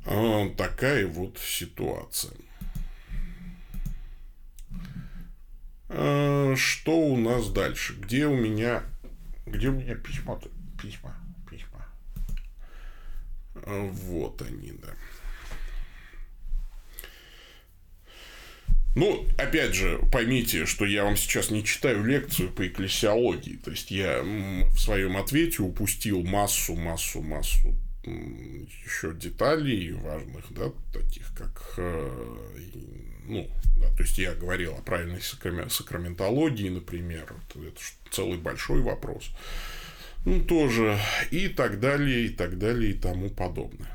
А, 0.06 0.50
такая 0.56 1.08
вот 1.08 1.38
ситуация. 1.40 2.34
А, 5.90 6.54
что 6.56 6.98
у 6.98 7.18
нас 7.18 7.50
дальше? 7.50 7.94
Где 7.94 8.28
у 8.28 8.36
меня... 8.36 8.84
Где 9.46 9.70
у 9.70 9.74
меня 9.74 9.96
письма-то? 9.96 10.50
Письма, 10.82 11.16
письма. 11.50 11.86
А, 13.56 13.90
вот 13.92 14.42
они, 14.42 14.72
да. 14.72 14.90
Ну, 18.96 19.28
опять 19.38 19.76
же, 19.76 20.00
поймите, 20.12 20.66
что 20.66 20.86
я 20.86 21.04
вам 21.04 21.18
сейчас 21.18 21.52
не 21.52 21.66
читаю 21.66 22.04
лекцию 22.04 22.50
по 22.50 22.66
экклесиологии. 22.66 23.58
То 23.58 23.72
есть, 23.72 23.92
я 23.92 24.22
в 24.24 24.80
своем 24.80 25.18
ответе 25.18 25.64
упустил 25.64 26.24
массу, 26.24 26.76
массу, 26.76 27.22
массу 27.22 27.76
еще 28.06 29.14
деталей 29.14 29.92
важных, 29.94 30.46
да, 30.52 30.72
таких 30.94 31.34
как, 31.34 31.74
э, 31.78 32.38
ну, 33.26 33.50
да, 33.78 33.90
то 33.96 34.04
есть 34.04 34.18
я 34.18 34.34
говорил 34.36 34.76
о 34.76 34.82
правильной 34.82 35.22
сакраментологии, 35.22 36.70
например, 36.70 37.34
это 37.50 37.82
целый 38.12 38.38
большой 38.38 38.82
вопрос, 38.82 39.32
ну, 40.24 40.40
тоже, 40.42 41.00
и 41.32 41.48
так 41.48 41.80
далее, 41.80 42.26
и 42.26 42.30
так 42.30 42.58
далее, 42.58 42.92
и 42.92 42.94
тому 42.94 43.30
подобное. 43.30 43.95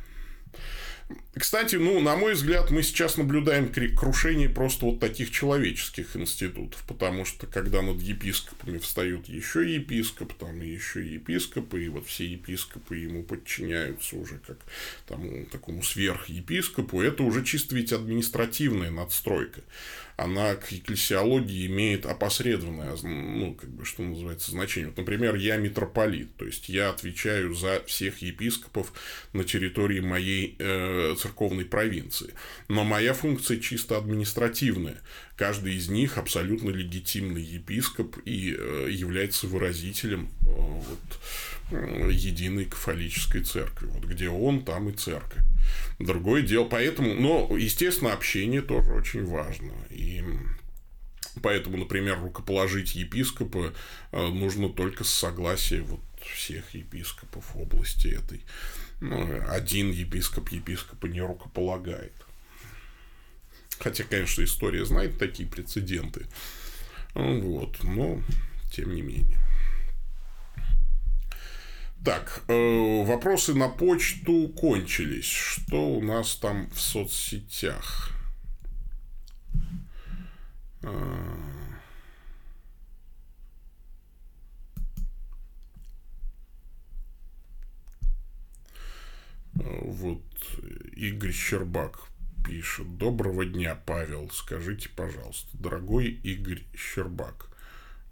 Кстати, 1.34 1.76
ну, 1.76 2.00
на 2.00 2.16
мой 2.16 2.34
взгляд, 2.34 2.70
мы 2.70 2.82
сейчас 2.82 3.16
наблюдаем 3.16 3.72
крушение 3.94 4.48
просто 4.48 4.86
вот 4.86 5.00
таких 5.00 5.30
человеческих 5.30 6.16
институтов, 6.16 6.82
потому 6.86 7.24
что 7.24 7.46
когда 7.46 7.82
над 7.82 8.00
епископами 8.02 8.78
встают 8.78 9.28
еще 9.28 9.74
епископ, 9.74 10.34
там 10.34 10.60
и 10.60 10.68
еще 10.68 11.06
епископы, 11.06 11.84
и 11.84 11.88
вот 11.88 12.06
все 12.06 12.26
епископы 12.26 12.96
ему 12.96 13.22
подчиняются 13.22 14.16
уже 14.16 14.38
как 14.46 14.58
тому, 15.06 15.46
такому 15.46 15.82
сверхепископу, 15.82 17.00
это 17.00 17.22
уже 17.22 17.44
чисто 17.44 17.74
ведь 17.74 17.92
административная 17.92 18.90
надстройка 18.90 19.62
она 20.20 20.54
к 20.54 20.72
экклесиологии 20.72 21.66
имеет 21.66 22.04
опосредованное, 22.04 22.94
ну, 23.02 23.54
как 23.54 23.70
бы, 23.70 23.84
что 23.84 24.02
называется, 24.02 24.50
значение. 24.50 24.88
Вот, 24.88 24.98
например, 24.98 25.34
я 25.34 25.56
митрополит, 25.56 26.36
то 26.36 26.44
есть 26.44 26.68
я 26.68 26.90
отвечаю 26.90 27.54
за 27.54 27.82
всех 27.86 28.18
епископов 28.18 28.92
на 29.32 29.44
территории 29.44 30.00
моей 30.00 30.56
э, 30.58 31.14
церковной 31.18 31.64
провинции. 31.64 32.34
Но 32.68 32.84
моя 32.84 33.14
функция 33.14 33.58
чисто 33.58 33.96
административная. 33.96 35.00
Каждый 35.36 35.76
из 35.76 35.88
них 35.88 36.18
абсолютно 36.18 36.68
легитимный 36.68 37.42
епископ 37.42 38.18
и 38.26 38.54
э, 38.58 38.88
является 38.90 39.46
выразителем 39.46 40.28
э, 40.42 40.48
вот, 40.48 40.98
единой 41.70 42.64
кафолической 42.64 43.42
церкви. 43.42 43.86
Вот 43.86 44.04
где 44.04 44.28
он, 44.28 44.64
там 44.64 44.88
и 44.88 44.92
церковь. 44.92 45.42
Другое 45.98 46.42
дело. 46.42 46.64
Поэтому, 46.64 47.14
но, 47.14 47.56
естественно, 47.56 48.12
общение 48.12 48.62
тоже 48.62 48.92
очень 48.92 49.24
важно. 49.24 49.72
И 49.90 50.24
поэтому, 51.42 51.76
например, 51.76 52.20
рукоположить 52.20 52.94
епископа 52.94 53.72
э, 54.12 54.28
нужно 54.28 54.68
только 54.68 55.04
с 55.04 55.10
согласия 55.10 55.82
вот 55.82 56.00
всех 56.34 56.74
епископов 56.74 57.54
области 57.54 58.08
этой. 58.08 58.42
Ну, 59.00 59.42
один 59.48 59.90
епископ 59.90 60.48
епископа 60.50 61.06
не 61.06 61.20
рукополагает. 61.20 62.12
Хотя, 63.78 64.04
конечно, 64.04 64.44
история 64.44 64.84
знает 64.84 65.18
такие 65.18 65.48
прецеденты. 65.48 66.26
Вот, 67.14 67.82
но 67.82 68.20
тем 68.70 68.94
не 68.94 69.02
менее. 69.02 69.38
Так, 72.02 72.44
э, 72.48 73.04
вопросы 73.04 73.54
на 73.54 73.68
почту 73.68 74.48
кончились. 74.48 75.26
Что 75.26 75.90
у 75.90 76.02
нас 76.02 76.34
там 76.36 76.70
в 76.70 76.80
соцсетях? 76.80 78.12
Э, 80.82 81.36
вот 89.52 90.22
Игорь 90.96 91.32
Щербак 91.32 92.00
пишет. 92.46 92.96
Доброго 92.96 93.44
дня, 93.44 93.74
Павел. 93.74 94.30
Скажите, 94.30 94.88
пожалуйста, 94.88 95.50
дорогой 95.52 96.06
Игорь 96.06 96.64
Щербак, 96.74 97.50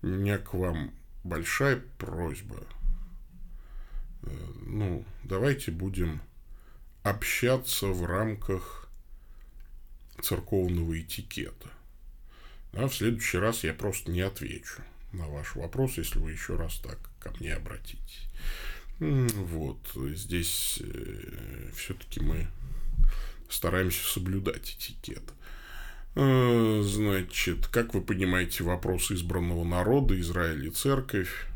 у 0.03 0.09
меня 0.09 0.37
к 0.37 0.53
вам 0.53 0.93
большая 1.25 1.83
просьба– 1.97 2.59
Э, 2.78 2.78
ну, 4.67 5.05
давайте 5.25 5.71
будем 5.71 6.21
общаться 7.03 7.87
в 7.87 8.05
рамках 8.05 8.89
церковного 10.23 11.01
этикета. 11.01 11.71
А 12.73 12.87
в 12.87 12.95
следующий 12.95 13.39
раз 13.39 13.65
я 13.65 13.73
просто 13.73 14.11
не 14.11 14.21
отвечу 14.21 14.83
на 15.13 15.27
ваш 15.27 15.55
вопрос, 15.55 15.97
если 15.97 16.19
вы 16.19 16.33
еще 16.33 16.57
раз 16.57 16.79
так 16.79 16.99
ко 17.21 17.33
мне 17.41 17.55
обратитесь. 17.55 18.29
Вот, 18.99 19.79
здесь 19.95 20.81
э, 20.83 21.71
все-таки 21.77 22.21
мы 22.21 22.49
стараемся 23.49 24.05
соблюдать 24.05 24.77
этикет. 24.77 25.23
Э, 26.17 26.83
значит, 26.85 27.69
как 27.69 27.95
вы 27.95 28.01
понимаете, 28.01 28.65
вопрос 28.65 29.13
избранного 29.13 29.65
народа, 29.65 30.19
Израиль 30.21 30.67
и 30.67 30.71
церковь, 30.71 31.47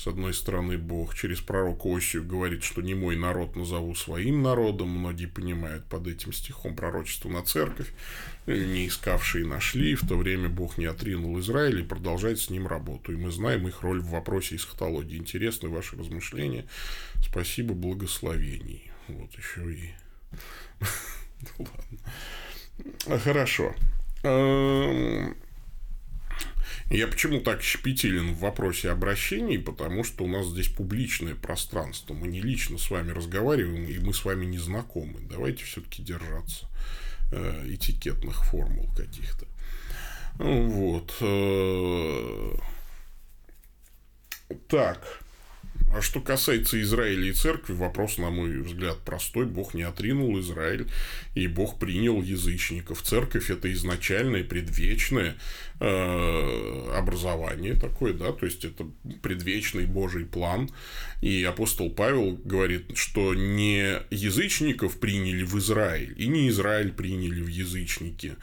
С 0.00 0.06
одной 0.06 0.32
стороны, 0.32 0.78
Бог 0.78 1.14
через 1.14 1.42
пророка 1.42 1.86
Осию 1.94 2.24
говорит, 2.24 2.64
что 2.64 2.80
не 2.80 2.94
мой 2.94 3.16
народ 3.16 3.54
назову 3.54 3.94
своим 3.94 4.40
народом. 4.40 4.88
Многие 4.88 5.26
понимают 5.26 5.84
под 5.84 6.06
этим 6.06 6.32
стихом 6.32 6.74
пророчество 6.74 7.28
на 7.28 7.42
церковь. 7.42 7.92
Не 8.46 8.88
искавшие 8.88 9.44
нашли. 9.44 9.94
В 9.94 10.08
то 10.08 10.16
время 10.16 10.48
Бог 10.48 10.78
не 10.78 10.86
отринул 10.86 11.38
Израиль 11.40 11.80
и 11.80 11.84
продолжает 11.84 12.38
с 12.38 12.48
ним 12.48 12.66
работу. 12.66 13.12
И 13.12 13.16
мы 13.16 13.30
знаем 13.30 13.68
их 13.68 13.82
роль 13.82 14.00
в 14.00 14.08
вопросе 14.08 14.56
эсхатологии. 14.56 15.18
Интересны 15.18 15.68
ваши 15.68 15.98
размышления. 15.98 16.64
Спасибо, 17.22 17.74
благословений. 17.74 18.90
Вот 19.08 19.34
еще 19.34 19.70
и... 19.70 19.90
Ну 21.58 21.66
ладно. 21.76 23.20
Хорошо. 23.20 23.74
Я 26.90 27.06
почему 27.06 27.40
так 27.40 27.62
щепетилен 27.62 28.34
в 28.34 28.38
вопросе 28.38 28.90
обращений? 28.90 29.60
Потому 29.60 30.02
что 30.02 30.24
у 30.24 30.26
нас 30.26 30.46
здесь 30.46 30.66
публичное 30.66 31.36
пространство. 31.36 32.14
Мы 32.14 32.26
не 32.26 32.40
лично 32.40 32.78
с 32.78 32.90
вами 32.90 33.12
разговариваем, 33.12 33.84
и 33.84 33.98
мы 34.00 34.12
с 34.12 34.24
вами 34.24 34.44
не 34.44 34.58
знакомы. 34.58 35.20
Давайте 35.20 35.64
все-таки 35.64 36.02
держаться 36.02 36.66
э, 37.30 37.66
этикетных 37.68 38.44
формул 38.44 38.92
каких-то. 38.96 39.46
Вот. 40.34 41.14
Э, 41.20 42.56
так. 44.66 45.22
А 45.92 46.02
что 46.02 46.20
касается 46.20 46.80
Израиля 46.82 47.30
и 47.30 47.32
церкви, 47.32 47.72
вопрос, 47.72 48.16
на 48.18 48.30
мой 48.30 48.60
взгляд, 48.60 48.98
простой. 49.04 49.46
Бог 49.46 49.74
не 49.74 49.82
отринул 49.82 50.38
Израиль, 50.38 50.86
и 51.34 51.48
Бог 51.48 51.80
принял 51.80 52.22
язычников. 52.22 53.02
Церковь– 53.02 53.50
это 53.50 53.72
изначальное, 53.72 54.44
предвечное 54.44 55.36
э, 55.80 56.92
образование 56.94 57.74
такое, 57.74 58.12
да, 58.12 58.30
то 58.32 58.46
есть 58.46 58.64
это 58.64 58.86
предвечный 59.20 59.86
Божий 59.86 60.26
план. 60.26 60.70
И 61.22 61.42
апостол 61.42 61.90
Павел 61.90 62.38
говорит, 62.44 62.96
что 62.96 63.34
не 63.34 63.98
язычников 64.10 65.00
приняли 65.00 65.42
в 65.42 65.58
Израиль, 65.58 66.14
и 66.16 66.28
не 66.28 66.48
Израиль 66.50 66.92
приняли 66.92 67.42
в 67.42 67.48
язычники, 67.48 68.36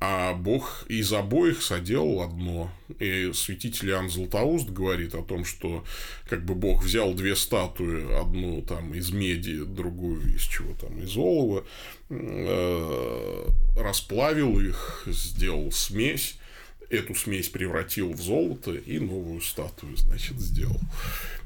а 0.00 0.34
Бог 0.34 0.84
из 0.88 1.12
обоих 1.12 1.62
соделал 1.62 2.22
одно. 2.22 2.70
И 2.98 3.30
святитель 3.34 3.90
Иоанн 3.90 4.10
Златоуст 4.10 4.68
говорит 4.70 5.14
о 5.14 5.22
том, 5.22 5.44
что 5.44 5.84
как 6.28 6.44
бы 6.44 6.54
Бог 6.54 6.84
взял 6.84 7.14
две 7.14 7.34
статуи, 7.34 8.20
одну 8.20 8.62
там 8.62 8.94
из 8.94 9.10
меди, 9.10 9.64
другую 9.64 10.34
из 10.34 10.42
чего 10.42 10.74
там, 10.74 11.00
из 11.00 11.16
олова, 11.16 11.64
э, 12.10 13.48
расплавил 13.76 14.60
их, 14.60 15.04
сделал 15.06 15.72
смесь, 15.72 16.36
эту 16.90 17.14
смесь 17.14 17.48
превратил 17.48 18.12
в 18.12 18.20
золото 18.20 18.74
и 18.74 18.98
новую 18.98 19.40
статую, 19.40 19.96
значит, 19.96 20.38
сделал. 20.38 20.80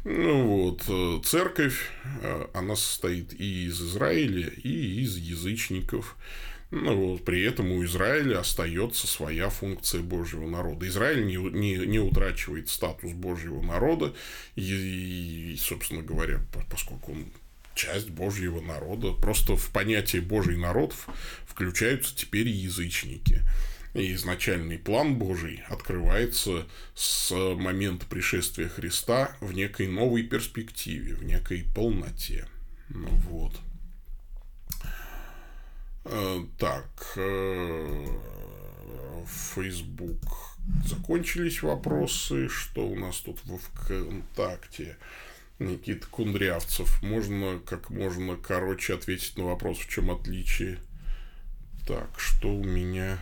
Ну 0.05 0.47
вот, 0.47 0.85
э, 0.89 1.21
церковь, 1.25 1.91
э, 2.23 2.47
она 2.53 2.75
состоит 2.75 3.33
и 3.33 3.67
из 3.67 3.81
Израиля, 3.81 4.49
и 4.49 5.03
из 5.03 5.17
язычников. 5.17 6.17
Ну, 6.71 6.97
вот, 6.97 7.25
при 7.25 7.43
этом 7.43 7.71
у 7.71 7.85
Израиля 7.85 8.41
остается 8.41 9.07
своя 9.07 9.51
функция 9.51 10.03
Божьего 10.03 10.49
народа. 10.49 10.89
Израиль 10.89 11.25
не, 11.25 11.37
не, 11.37 11.87
не 11.87 12.01
утрачивает 12.01 12.69
статус 12.69 13.13
Божьего 13.13 13.63
народа, 13.63 14.15
и, 14.57 15.53
и, 15.53 15.57
собственно 15.57 16.03
говоря, 16.03 16.41
поскольку 16.69 17.13
он 17.13 17.27
часть 17.77 18.11
Божьего 18.11 18.61
народа, 18.61 19.13
просто 19.13 19.57
в 19.57 19.71
понятие 19.71 20.23
Божий 20.23 20.57
народ 20.57 20.95
включаются 21.47 22.17
теперь 22.17 22.49
язычники. 22.49 23.43
И 23.95 24.13
изначальный 24.15 24.79
план 24.79 25.15
Божий 25.15 25.63
открывается 25.69 26.67
с 26.95 27.31
момента 27.31 28.05
пришествия 28.07 28.69
Христа 28.69 29.37
в 29.41 29.53
некой 29.53 29.87
новой 29.87 30.23
перспективе, 30.23 31.15
в 31.15 31.25
некой 31.25 31.65
полноте. 31.75 32.47
Ну 32.89 33.09
вот. 33.31 33.53
Э, 36.09 36.41
так, 36.59 37.15
э, 37.17 38.07
Facebook 39.27 40.57
закончились 40.85 41.63
вопросы. 41.63 42.49
Что 42.49 42.87
у 42.87 42.95
нас 42.97 43.17
тут 43.19 43.45
в 43.45 43.59
ВКонтакте? 43.59 44.97
Никита 45.59 46.07
Кундрявцев. 46.07 47.03
Можно 47.03 47.59
как 47.59 47.91
можно 47.91 48.37
короче 48.37 48.95
ответить 48.95 49.37
на 49.37 49.45
вопрос, 49.45 49.79
в 49.79 49.89
чем 49.89 50.11
отличие. 50.11 50.79
Так, 51.87 52.19
что 52.19 52.55
у 52.55 52.65
меня... 52.65 53.19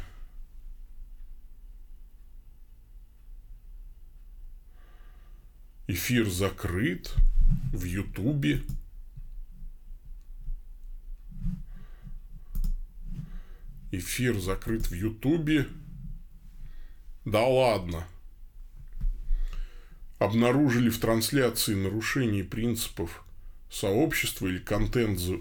Эфир 5.86 6.28
закрыт 6.30 7.14
в 7.72 7.84
Ютубе. 7.84 8.62
Эфир 13.98 14.38
закрыт 14.38 14.88
в 14.88 14.94
Ютубе. 14.94 15.68
Да 17.24 17.46
ладно. 17.46 18.06
Обнаружили 20.18 20.90
в 20.90 20.98
трансляции 20.98 21.74
нарушение 21.74 22.44
принципов 22.44 23.24
сообщества 23.70 24.46
или 24.46 24.58
контент 24.58 25.18
за... 25.18 25.36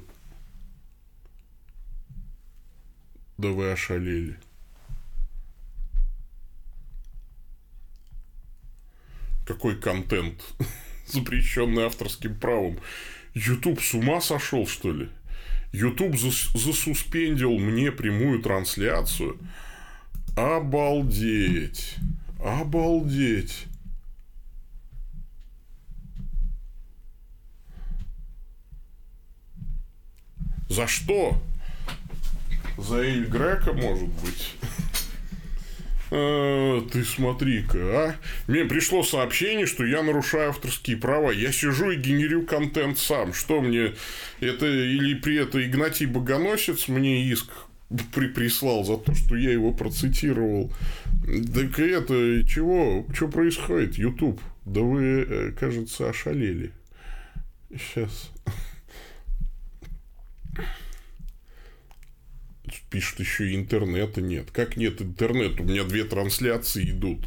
Да 3.38 3.50
вы 3.50 3.72
ошалели. 3.72 4.40
Какой 9.46 9.80
контент, 9.80 10.42
запрещенный 11.08 11.86
авторским 11.86 12.40
правом? 12.40 12.80
YouTube 13.34 13.82
с 13.82 13.94
ума 13.94 14.22
сошел, 14.22 14.68
что 14.68 14.94
ли? 14.94 15.10
YouTube 15.74 16.16
засуспендил 16.18 17.58
мне 17.58 17.92
прямую 17.92 18.42
трансляцию. 18.42 19.38
Обалдеть. 20.38 21.96
Обалдеть. 22.40 23.66
За 30.70 30.88
что? 30.88 31.42
За 32.78 32.98
Эль 32.98 33.26
Грека, 33.26 33.74
может 33.74 34.10
быть? 34.10 34.56
А, 36.16 36.82
ты 36.92 37.04
смотри-ка, 37.04 37.78
а. 37.80 38.16
Мне 38.48 38.66
пришло 38.66 39.02
сообщение, 39.02 39.66
что 39.66 39.84
я 39.84 40.04
нарушаю 40.04 40.50
авторские 40.50 40.98
права. 40.98 41.32
Я 41.32 41.52
сижу 41.52 41.90
и 41.90 41.96
генерю 41.96 42.46
контент 42.46 43.00
сам. 43.00 43.34
Что 43.34 43.62
мне 43.62 43.96
это 44.40 44.68
или 44.68 45.16
при 45.16 45.38
этом 45.38 45.62
Игнатий 45.62 46.06
Богоносец 46.06 46.88
мне 46.88 47.26
иск 47.26 47.50
при 48.14 48.28
прислал 48.28 48.84
за 48.84 48.98
то, 48.98 49.16
что 49.16 49.36
я 49.36 49.52
его 49.52 49.72
процитировал. 49.74 50.72
Так 51.26 51.80
это 51.80 52.46
чего? 52.48 53.08
Что 53.12 53.28
происходит? 53.28 53.98
YouTube. 53.98 54.40
Да 54.66 54.82
вы, 54.82 55.26
э, 55.28 55.52
кажется, 55.60 56.10
ошалели. 56.10 56.74
Сейчас. 57.72 58.33
Пишут 62.94 63.22
еще 63.22 63.56
интернета 63.56 64.22
нет. 64.22 64.52
Как 64.52 64.78
нет 64.78 65.02
интернета? 65.02 65.64
У 65.64 65.66
меня 65.66 65.84
две 65.84 66.04
трансляции 66.04 66.92
идут. 66.92 67.26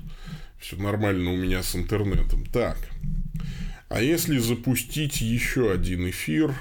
Все 0.60 0.76
нормально 0.76 1.32
у 1.32 1.36
меня 1.36 1.60
с 1.64 1.74
интернетом. 1.74 2.46
Так. 2.46 2.78
А 3.88 4.00
если 4.00 4.38
запустить 4.38 5.20
еще 5.20 5.72
один 5.72 6.08
эфир 6.08 6.54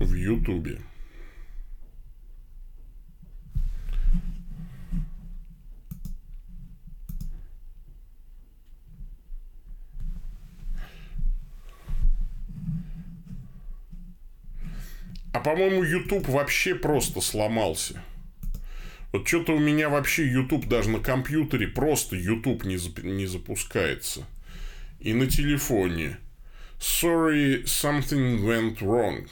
в 0.00 0.14
Ютубе? 0.14 0.80
А 15.32 15.40
по-моему, 15.40 15.82
YouTube 15.82 16.28
вообще 16.28 16.74
просто 16.74 17.20
сломался. 17.20 18.02
Вот 19.12 19.26
что-то 19.26 19.52
у 19.52 19.58
меня 19.58 19.88
вообще 19.88 20.26
YouTube 20.26 20.68
даже 20.68 20.90
на 20.90 21.00
компьютере 21.00 21.68
просто 21.68 22.16
YouTube 22.16 22.64
не, 22.64 22.76
зап- 22.76 23.06
не 23.06 23.26
запускается. 23.26 24.26
И 25.00 25.12
на 25.12 25.26
телефоне. 25.26 26.18
Sorry, 26.78 27.64
something 27.64 28.44
went 28.44 28.80
wrong. 28.80 29.28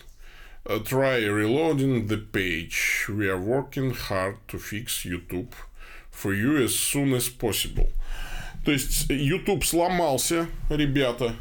Uh, 0.64 0.80
try 0.80 1.24
reloading 1.26 2.08
the 2.08 2.16
page. 2.18 3.06
We 3.08 3.28
are 3.28 3.38
working 3.38 3.94
hard 3.94 4.36
to 4.48 4.58
fix 4.58 5.04
YouTube 5.04 5.52
for 6.10 6.34
you 6.34 6.56
as 6.56 6.74
soon 6.74 7.14
as 7.14 7.28
possible. 7.28 7.92
То 8.64 8.72
есть 8.72 9.08
YouTube 9.08 9.62
сломался, 9.64 10.48
ребята. 10.68 11.36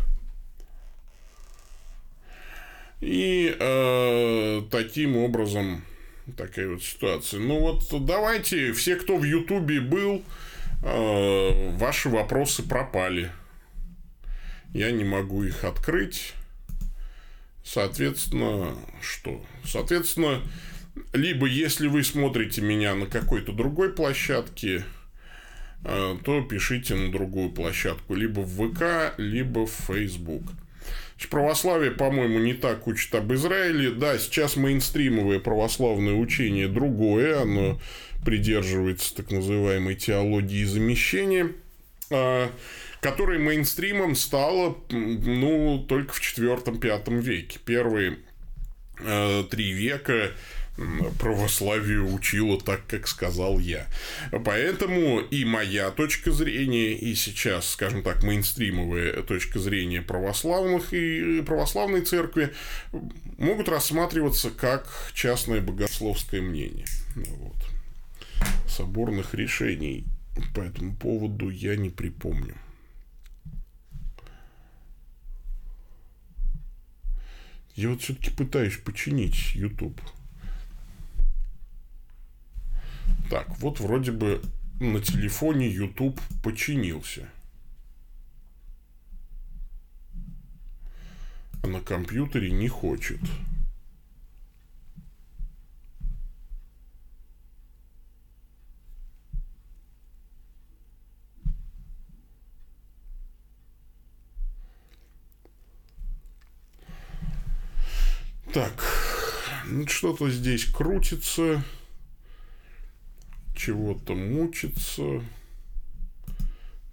И 3.06 3.56
э, 3.60 4.64
таким 4.72 5.16
образом 5.16 5.84
такая 6.36 6.70
вот 6.70 6.82
ситуация. 6.82 7.40
Ну 7.40 7.60
вот 7.60 7.84
давайте, 8.04 8.74
все, 8.74 8.96
кто 8.96 9.18
в 9.18 9.24
Ютубе 9.24 9.80
был, 9.80 10.24
э, 10.82 11.78
ваши 11.78 12.10
вопросы 12.10 12.68
пропали. 12.68 13.30
Я 14.74 14.90
не 14.90 15.04
могу 15.04 15.44
их 15.44 15.66
открыть. 15.66 16.34
Соответственно, 17.64 18.76
что? 19.04 19.46
Соответственно, 19.64 20.42
либо 21.14 21.46
если 21.46 21.86
вы 21.86 22.04
смотрите 22.04 22.62
меня 22.62 22.96
на 22.96 23.06
какой-то 23.06 23.52
другой 23.52 23.94
площадке, 23.94 24.84
э, 25.84 26.18
то 26.24 26.42
пишите 26.42 26.96
на 26.96 27.12
другую 27.12 27.52
площадку, 27.52 28.16
либо 28.16 28.40
в 28.40 28.74
ВК, 28.74 29.14
либо 29.20 29.68
в 29.68 29.74
Facebook. 29.88 30.42
Православие, 31.30 31.92
по-моему, 31.92 32.40
не 32.40 32.54
так 32.54 32.88
учит 32.88 33.14
об 33.16 33.34
Израиле. 33.34 33.92
Да, 33.92 34.18
сейчас 34.18 34.56
мейнстримовое 34.56 35.40
православное 35.40 36.14
учение 36.14 36.68
другое, 36.68 37.42
оно 37.42 37.80
придерживается 38.24 39.16
так 39.16 39.32
называемой 39.32 39.96
теологии 39.96 40.64
замещения, 40.64 41.52
а, 42.12 42.50
которой 43.02 43.40
мейнстримом 43.40 44.16
стало 44.16 44.78
ну, 44.90 45.86
только 45.88 46.14
в 46.14 46.22
IV-V 46.22 47.22
веке. 47.22 47.60
Первые 47.66 48.20
а, 49.00 49.44
три 49.44 49.72
века 49.72 50.32
православие 51.20 52.02
учило 52.02 52.60
так, 52.60 52.86
как 52.88 53.08
сказал 53.08 53.60
я. 53.60 53.88
Поэтому 54.44 55.20
и 55.20 55.46
моя 55.46 55.92
точка 55.92 56.32
зрения, 56.32 56.94
и 56.94 57.16
сейчас, 57.16 57.70
скажем 57.70 58.04
так, 58.04 58.24
мейнстримовая 58.24 59.24
точка 59.24 59.60
зрения 59.60 60.02
православных 60.02 60.94
и 60.94 61.42
православной 61.42 62.02
церкви 62.02 62.54
могут 63.38 63.70
рассматриваться 63.70 64.50
как 64.50 64.88
частное 65.14 65.62
богословское 65.62 66.42
мнение. 66.42 66.86
Вот. 67.16 67.56
Соборных 68.68 69.34
решений 69.34 70.06
по 70.54 70.60
этому 70.60 70.96
поводу 70.96 71.50
я 71.50 71.76
не 71.76 71.90
припомню. 71.90 72.56
Я 77.76 77.90
вот 77.90 78.02
все-таки 78.02 78.32
пытаюсь 78.32 78.78
починить 78.78 79.54
YouTube. 79.54 80.00
Так, 83.30 83.58
вот 83.60 83.80
вроде 83.80 84.12
бы 84.12 84.42
на 84.80 85.00
телефоне 85.02 85.70
YouTube 85.70 86.20
починился. 86.44 87.28
А 91.64 91.68
на 91.68 91.82
компьютере 91.82 92.52
не 92.52 92.68
хочет. 92.68 93.20
Так, 108.54 108.72
ну, 109.66 109.86
что-то 109.88 110.30
здесь 110.30 110.64
крутится 110.66 111.62
чего-то 113.56 114.14
мучиться. 114.16 115.24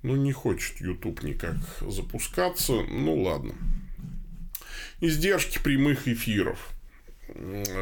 Ну, 0.03 0.17
не 0.17 0.33
хочет 0.33 0.81
YouTube 0.81 1.23
никак 1.23 1.57
запускаться. 1.81 2.83
Ну, 2.83 3.23
ладно. 3.23 3.55
Издержки 5.01 5.59
прямых 5.59 6.09
эфиров. 6.09 6.71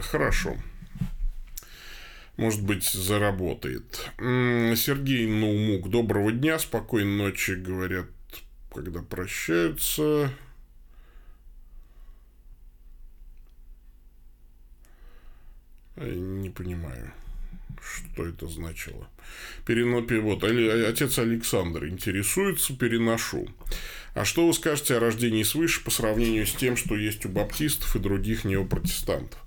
Хорошо. 0.02 0.56
Может 2.36 2.62
быть, 2.62 2.84
заработает. 2.84 4.10
Сергей 4.18 5.26
Наумук. 5.26 5.90
Доброго 5.90 6.32
дня, 6.32 6.58
спокойной 6.58 7.16
ночи, 7.16 7.52
говорят, 7.52 8.06
когда 8.72 9.02
прощаются. 9.02 10.32
Не 15.96 16.48
понимаю 16.48 17.12
что 17.82 18.26
это 18.26 18.46
значило. 18.48 19.08
Перено... 19.66 20.00
Вот, 20.22 20.44
отец 20.44 21.18
Александр 21.18 21.86
интересуется, 21.86 22.76
переношу. 22.76 23.48
А 24.14 24.24
что 24.24 24.46
вы 24.46 24.52
скажете 24.52 24.96
о 24.96 25.00
рождении 25.00 25.44
свыше 25.44 25.84
по 25.84 25.90
сравнению 25.90 26.46
с 26.46 26.52
тем, 26.52 26.76
что 26.76 26.96
есть 26.96 27.24
у 27.26 27.28
баптистов 27.28 27.94
и 27.94 28.00
других 28.00 28.44
неопротестантов? 28.44 29.38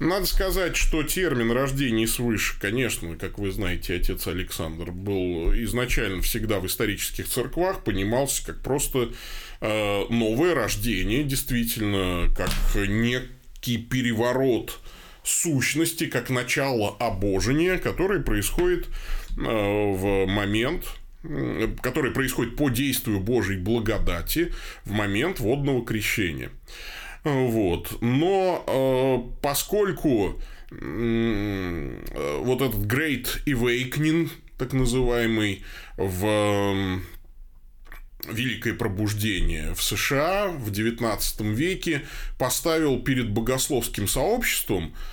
Надо 0.00 0.26
сказать, 0.26 0.76
что 0.76 1.02
термин 1.02 1.50
рождение 1.50 2.06
свыше, 2.06 2.60
конечно, 2.60 3.16
как 3.16 3.38
вы 3.38 3.50
знаете, 3.52 3.94
отец 3.94 4.26
Александр 4.26 4.90
был 4.90 5.54
изначально 5.54 6.20
всегда 6.20 6.60
в 6.60 6.66
исторических 6.66 7.26
церквах, 7.26 7.84
понимался 7.84 8.44
как 8.44 8.62
просто 8.62 9.12
э, 9.60 10.04
новое 10.10 10.54
рождение, 10.54 11.24
действительно, 11.24 12.28
как 12.36 12.50
некий 12.74 13.78
переворот 13.78 14.78
сущности, 15.24 16.06
как 16.06 16.30
начало 16.30 16.96
обожения, 16.98 17.78
которое 17.78 18.20
происходит 18.20 18.88
э, 19.36 19.40
в 19.40 20.26
момент 20.26 20.84
который 21.80 22.10
происходит 22.10 22.56
по 22.56 22.68
действию 22.68 23.20
Божьей 23.20 23.56
благодати 23.56 24.52
в 24.84 24.90
момент 24.90 25.38
водного 25.38 25.84
крещения. 25.84 26.50
Вот. 27.22 27.96
Но 28.00 28.64
э, 28.66 29.40
поскольку 29.40 30.40
вот 30.70 32.62
этот 32.62 32.80
Great 32.86 33.44
Awakening, 33.46 34.30
так 34.58 34.72
называемый, 34.72 35.62
в 35.96 37.00
Великое 38.28 38.74
пробуждение 38.74 39.74
в 39.74 39.82
США 39.82 40.48
в 40.48 40.70
XIX 40.70 41.52
веке 41.52 42.02
поставил 42.38 43.00
перед 43.00 43.30
богословским 43.30 44.06
сообществом 44.06 44.94
э, 44.94 45.11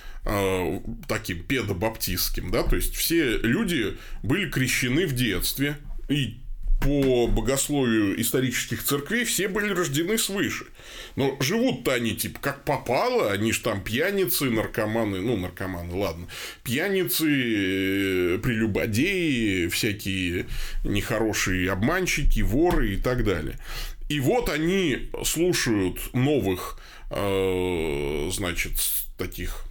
таким 1.08 1.42
педобаптистским, 1.42 2.50
да, 2.50 2.62
то 2.62 2.76
есть 2.76 2.94
все 2.94 3.38
люди 3.38 3.96
были 4.22 4.50
крещены 4.50 5.06
в 5.06 5.14
детстве, 5.14 5.78
и 6.08 6.40
по 6.80 7.26
богословию 7.26 8.20
исторических 8.20 8.82
церквей 8.82 9.24
все 9.24 9.48
были 9.48 9.72
рождены 9.72 10.16
свыше. 10.16 10.64
Но 11.14 11.36
живут-то 11.40 11.92
они 11.92 12.16
типа 12.16 12.40
как 12.40 12.64
попало, 12.64 13.30
они 13.30 13.52
же 13.52 13.60
там 13.60 13.82
пьяницы, 13.82 14.46
наркоманы, 14.46 15.20
ну, 15.20 15.36
наркоманы, 15.36 15.94
ладно, 15.94 16.26
пьяницы, 16.64 17.26
э, 17.26 18.38
прелюбодеи, 18.38 19.68
всякие 19.68 20.46
нехорошие 20.82 21.70
обманщики, 21.70 22.40
воры 22.40 22.94
и 22.94 22.96
так 22.96 23.24
далее. 23.24 23.58
И 24.08 24.18
вот 24.18 24.48
они 24.48 25.10
слушают 25.24 26.14
новых, 26.14 26.80
э, 27.10 28.30
значит, 28.32 28.72
таких 29.18 29.66
э, 29.66 29.69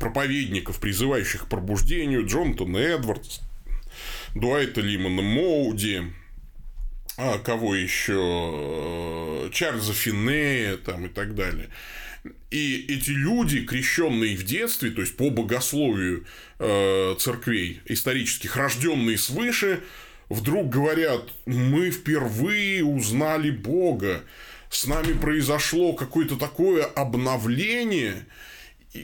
проповедников, 0.00 0.80
призывающих 0.80 1.44
к 1.44 1.48
пробуждению, 1.48 2.26
Джонатана 2.26 2.78
Эдвардс, 2.78 3.40
Дуайта 4.34 4.80
Лимана 4.80 5.22
Моуди, 5.22 6.12
а 7.16 7.38
кого 7.38 7.74
еще, 7.74 9.48
Чарльза 9.52 9.92
Финнея 9.92 10.76
там 10.76 11.06
и 11.06 11.08
так 11.08 11.34
далее. 11.34 11.68
И 12.50 12.86
эти 12.88 13.10
люди, 13.10 13.64
крещенные 13.64 14.36
в 14.36 14.44
детстве, 14.44 14.90
то 14.90 15.02
есть 15.02 15.16
по 15.16 15.30
богословию 15.30 16.24
э, 16.58 17.16
церквей 17.18 17.80
исторических, 17.84 18.56
рожденные 18.56 19.18
свыше, 19.18 19.80
вдруг 20.28 20.70
говорят, 20.70 21.22
мы 21.46 21.90
впервые 21.90 22.84
узнали 22.84 23.50
Бога, 23.50 24.22
с 24.70 24.86
нами 24.86 25.12
произошло 25.12 25.92
какое-то 25.92 26.36
такое 26.36 26.84
обновление, 26.84 28.26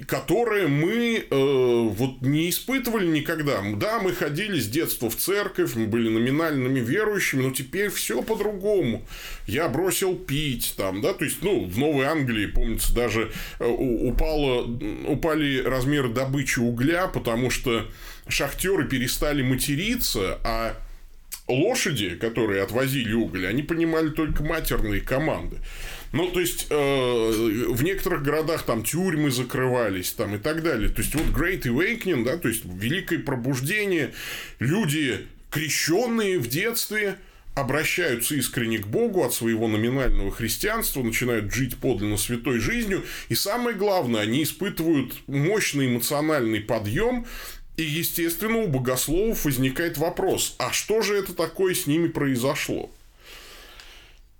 которое 0.06 0.68
мы 0.68 1.16
э, 1.18 1.24
вот 1.30 2.20
не 2.22 2.50
испытывали 2.50 3.06
никогда. 3.06 3.60
Да, 3.74 3.98
мы 3.98 4.12
ходили 4.12 4.60
с 4.60 4.68
детства 4.68 5.10
в 5.10 5.16
церковь, 5.16 5.74
мы 5.74 5.86
были 5.86 6.08
номинальными 6.08 6.78
верующими, 6.78 7.42
но 7.42 7.50
теперь 7.50 7.90
все 7.90 8.22
по-другому. 8.22 9.04
Я 9.46 9.68
бросил 9.68 10.14
пить 10.14 10.74
там, 10.76 11.00
да, 11.00 11.12
то 11.12 11.24
есть, 11.24 11.42
ну, 11.42 11.64
в 11.64 11.76
Новой 11.76 12.06
Англии, 12.06 12.46
помнится, 12.46 12.94
даже 12.94 13.32
э, 13.58 13.66
упало, 13.66 14.62
упали 15.08 15.60
размеры 15.60 16.08
добычи 16.08 16.60
угля, 16.60 17.08
потому 17.08 17.50
что 17.50 17.86
шахтеры 18.28 18.86
перестали 18.88 19.42
материться, 19.42 20.38
а 20.44 20.76
лошади, 21.48 22.10
которые 22.10 22.62
отвозили 22.62 23.12
уголь, 23.12 23.46
они 23.48 23.62
понимали 23.62 24.10
только 24.10 24.44
матерные 24.44 25.00
команды. 25.00 25.56
Ну, 26.12 26.28
то 26.28 26.40
есть, 26.40 26.66
э, 26.70 26.74
в 27.68 27.82
некоторых 27.84 28.22
городах 28.22 28.64
там 28.64 28.82
тюрьмы 28.82 29.30
закрывались 29.30 30.12
там 30.12 30.34
и 30.34 30.38
так 30.38 30.62
далее. 30.62 30.88
То 30.88 31.02
есть, 31.02 31.14
вот 31.14 31.26
Great 31.26 31.62
Awakening, 31.62 32.24
да, 32.24 32.36
то 32.36 32.48
есть, 32.48 32.64
великое 32.64 33.20
пробуждение, 33.20 34.12
люди, 34.58 35.26
крещенные 35.50 36.38
в 36.38 36.48
детстве, 36.48 37.16
обращаются 37.54 38.34
искренне 38.36 38.78
к 38.78 38.86
Богу 38.86 39.24
от 39.24 39.34
своего 39.34 39.68
номинального 39.68 40.30
христианства, 40.30 41.02
начинают 41.02 41.52
жить 41.52 41.76
подлинно 41.76 42.16
святой 42.16 42.58
жизнью, 42.58 43.04
и 43.28 43.34
самое 43.34 43.76
главное, 43.76 44.22
они 44.22 44.42
испытывают 44.42 45.14
мощный 45.26 45.86
эмоциональный 45.88 46.60
подъем 46.60 47.26
И, 47.76 47.82
естественно, 47.82 48.58
у 48.58 48.68
богословов 48.68 49.44
возникает 49.44 49.96
вопрос, 49.96 50.54
а 50.58 50.70
что 50.72 51.02
же 51.02 51.16
это 51.16 51.32
такое 51.34 51.74
с 51.74 51.86
ними 51.86 52.08
произошло? 52.08 52.90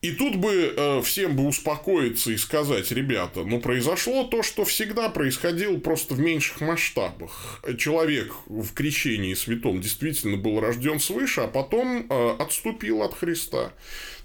И 0.02 0.12
тут 0.12 0.36
бы 0.36 0.72
э, 0.74 1.02
всем 1.02 1.36
бы 1.36 1.46
успокоиться 1.46 2.30
и 2.30 2.38
сказать, 2.38 2.90
ребята, 2.90 3.44
ну 3.44 3.60
произошло 3.60 4.24
то, 4.24 4.42
что 4.42 4.64
всегда 4.64 5.10
происходило 5.10 5.76
просто 5.78 6.14
в 6.14 6.20
меньших 6.20 6.62
масштабах. 6.62 7.60
Человек 7.76 8.32
в 8.46 8.72
крещении 8.72 9.34
святом 9.34 9.82
действительно 9.82 10.38
был 10.38 10.58
рожден 10.58 11.00
свыше, 11.00 11.42
а 11.42 11.48
потом 11.48 12.06
э, 12.08 12.36
отступил 12.38 13.02
от 13.02 13.12
Христа. 13.12 13.72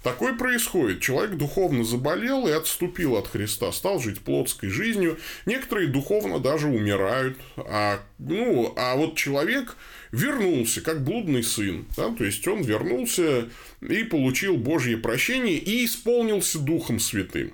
Такое 0.02 0.34
происходит. 0.34 1.00
Человек 1.00 1.36
духовно 1.36 1.84
заболел 1.84 2.46
и 2.46 2.52
отступил 2.52 3.16
от 3.16 3.26
Христа, 3.26 3.70
стал 3.72 3.98
жить 3.98 4.20
плотской 4.20 4.70
жизнью. 4.70 5.18
Некоторые 5.46 5.88
духовно 5.88 6.38
даже 6.38 6.68
умирают. 6.68 7.36
А, 7.56 7.98
ну, 8.18 8.72
а 8.76 8.94
вот 8.94 9.16
человек 9.16 9.76
вернулся, 10.12 10.80
как 10.80 11.04
блудный 11.04 11.42
сын. 11.42 11.86
Да? 11.96 12.14
То 12.14 12.24
есть, 12.24 12.46
он 12.46 12.62
вернулся 12.62 13.48
и 13.80 14.04
получил 14.04 14.56
Божье 14.56 14.96
прощение 14.96 15.56
и 15.56 15.84
исполнился 15.84 16.58
Духом 16.58 17.00
Святым. 17.00 17.52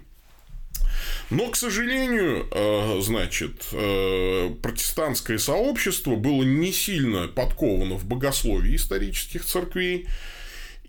Но, 1.31 1.49
к 1.49 1.57
сожалению, 1.57 2.47
э, 2.51 3.01
значит, 3.01 3.69
э, 3.73 4.55
протестантское 4.63 5.39
сообщество 5.39 6.15
было 6.15 6.43
не 6.43 6.73
сильно 6.73 7.27
подковано 7.27 7.95
в 7.95 8.05
богословии 8.05 8.77
исторических 8.77 9.45
церквей, 9.45 10.07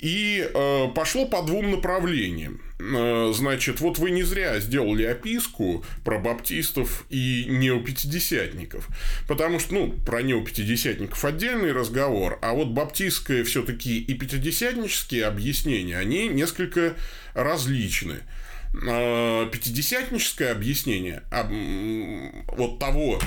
и 0.03 0.45
э, 0.53 0.87
пошло 0.93 1.25
по 1.25 1.41
двум 1.43 1.71
направлениям. 1.71 2.61
Э, 2.77 3.31
значит, 3.33 3.79
вот 3.79 3.99
вы 3.99 4.11
не 4.11 4.23
зря 4.23 4.59
сделали 4.59 5.03
описку 5.03 5.85
про 6.03 6.19
баптистов 6.19 7.05
и 7.09 7.45
неопятидесятников. 7.47 8.89
Потому 9.29 9.59
что, 9.59 9.73
ну, 9.73 9.91
про 10.05 10.21
неопятидесятников 10.21 11.23
отдельный 11.23 11.71
разговор, 11.71 12.37
а 12.41 12.53
вот 12.53 12.67
баптистское 12.69 13.45
все-таки 13.45 13.97
и 13.97 14.13
пятидесятнические 14.13 15.25
объяснения, 15.25 15.97
они 15.97 16.27
несколько 16.27 16.95
различны 17.33 18.17
э, 18.73 19.49
пятидесятническое 19.51 20.51
объяснение 20.51 21.23
вот 22.57 22.79
того 22.79 23.21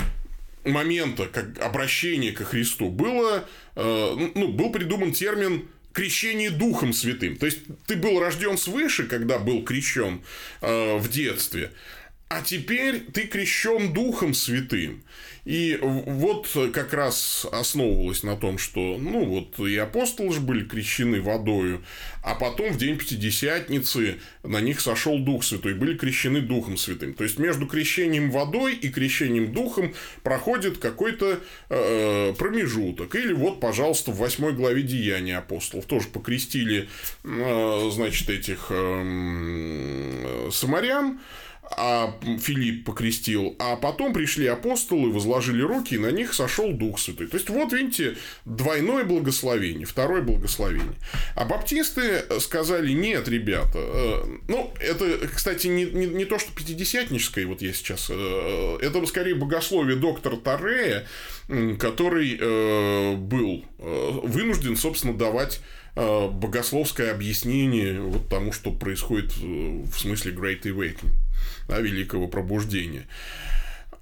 момента, 0.63 1.25
как 1.25 1.57
обращение 1.59 2.33
ко 2.33 2.43
Христу, 2.43 2.89
было, 2.89 3.45
ну, 3.75 4.49
был 4.49 4.69
придуман 4.69 5.13
термин 5.13 5.69
крещение 5.97 6.51
Духом 6.51 6.93
Святым. 6.93 7.37
То 7.37 7.47
есть, 7.47 7.61
ты 7.87 7.95
был 7.95 8.19
рожден 8.19 8.55
свыше, 8.55 9.07
когда 9.07 9.39
был 9.39 9.63
крещен 9.63 10.21
э, 10.61 10.97
в 10.99 11.09
детстве, 11.09 11.71
а 12.29 12.41
теперь 12.41 12.99
ты 12.99 13.27
крещен 13.27 13.93
Духом 13.93 14.33
Святым. 14.33 15.03
И 15.45 15.79
вот 15.81 16.49
как 16.73 16.93
раз 16.93 17.47
основывалось 17.49 18.21
на 18.23 18.35
том, 18.35 18.57
что, 18.57 18.97
ну, 18.99 19.23
вот 19.23 19.57
и 19.65 19.77
апостолы 19.77 20.33
же 20.33 20.41
были 20.41 20.65
крещены 20.65 21.21
водою, 21.21 21.81
а 22.21 22.35
потом 22.35 22.73
в 22.73 22.77
день 22.77 22.97
Пятидесятницы 22.97 24.19
на 24.43 24.59
них 24.59 24.81
сошел 24.81 25.17
Дух 25.19 25.45
Святой, 25.45 25.73
были 25.73 25.95
крещены 25.95 26.41
Духом 26.41 26.75
Святым. 26.75 27.13
То 27.13 27.23
есть, 27.23 27.39
между 27.39 27.65
крещением 27.65 28.29
водой 28.29 28.75
и 28.75 28.89
крещением 28.89 29.53
Духом 29.53 29.93
проходит 30.21 30.79
какой-то 30.79 31.39
э, 31.69 32.33
промежуток. 32.37 33.15
Или 33.15 33.31
вот, 33.31 33.61
пожалуйста, 33.61 34.11
в 34.11 34.17
восьмой 34.17 34.51
главе 34.51 34.81
Деяния 34.81 35.37
апостолов 35.37 35.85
тоже 35.85 36.09
покрестили, 36.09 36.89
э, 37.23 37.89
значит, 37.93 38.29
этих 38.29 38.65
э, 38.69 40.49
самарян, 40.51 41.21
а 41.75 42.13
Филипп 42.39 42.85
покрестил, 42.85 43.55
а 43.59 43.75
потом 43.75 44.13
пришли 44.13 44.47
апостолы, 44.47 45.11
возложили 45.11 45.61
руки, 45.61 45.95
и 45.95 45.97
на 45.97 46.11
них 46.11 46.33
сошел 46.33 46.71
Дух 46.71 46.99
Святой. 46.99 47.27
То 47.27 47.37
есть, 47.37 47.49
вот, 47.49 47.73
видите, 47.73 48.15
двойное 48.45 49.03
благословение, 49.03 49.85
второе 49.85 50.21
благословение. 50.21 50.95
А 51.35 51.45
баптисты 51.45 52.23
сказали, 52.39 52.91
нет, 52.91 53.27
ребята, 53.27 53.77
э, 53.77 54.23
ну, 54.47 54.73
это, 54.79 55.27
кстати, 55.27 55.67
не, 55.67 55.85
не, 55.85 56.05
не 56.07 56.25
то, 56.25 56.39
что 56.39 56.51
пятидесятническое, 56.53 57.45
вот 57.45 57.61
я 57.61 57.73
сейчас, 57.73 58.07
э, 58.09 58.77
это 58.81 59.05
скорее 59.05 59.35
богословие 59.35 59.97
доктора 59.97 60.37
Тарея, 60.37 61.05
который 61.79 62.37
э, 62.39 63.15
был 63.15 63.63
вынужден, 63.77 64.75
собственно, 64.75 65.17
давать 65.17 65.61
богословское 65.95 67.11
объяснение 67.11 67.99
вот 67.99 68.29
тому, 68.29 68.51
что 68.51 68.71
происходит 68.71 69.35
в 69.37 69.97
смысле 69.97 70.31
Great 70.31 70.61
Awakening 70.61 71.15
да, 71.67 71.79
великого 71.79 72.27
пробуждения. 72.27 73.07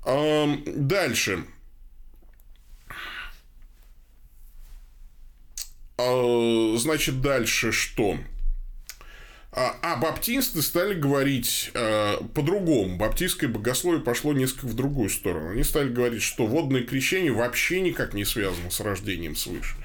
Дальше. 0.06 1.46
А, 5.98 6.76
значит, 6.78 7.22
дальше 7.22 7.72
что? 7.72 8.18
А, 9.58 9.74
а 9.82 9.96
баптисты 9.96 10.62
стали 10.62 10.94
говорить 10.94 11.72
э, 11.74 12.18
по-другому. 12.34 12.98
Баптистское 12.98 13.50
богословие 13.50 14.02
пошло 14.02 14.34
несколько 14.34 14.66
в 14.66 14.74
другую 14.74 15.10
сторону. 15.10 15.52
Они 15.52 15.64
стали 15.64 15.88
говорить, 15.88 16.24
что 16.24 16.46
водное 16.46 16.84
крещение 16.84 17.32
вообще 17.32 17.80
никак 17.80 18.14
не 18.14 18.26
связано 18.26 18.70
с 18.70 18.82
рождением 18.82 19.38
свыше. 19.38 19.76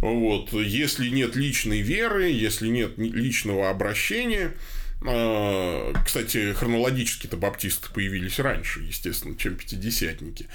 Вот. 0.00 0.52
Если 0.52 1.08
нет 1.08 1.34
личной 1.34 1.80
веры, 1.80 2.30
если 2.30 2.68
нет 2.68 2.96
личного 2.96 3.70
обращения, 3.70 4.52
кстати, 5.00 6.52
хронологически-то 6.54 7.36
баптисты 7.36 7.88
появились 7.92 8.38
раньше, 8.40 8.80
естественно, 8.80 9.36
чем 9.36 9.56
пятидесятники. 9.56 10.46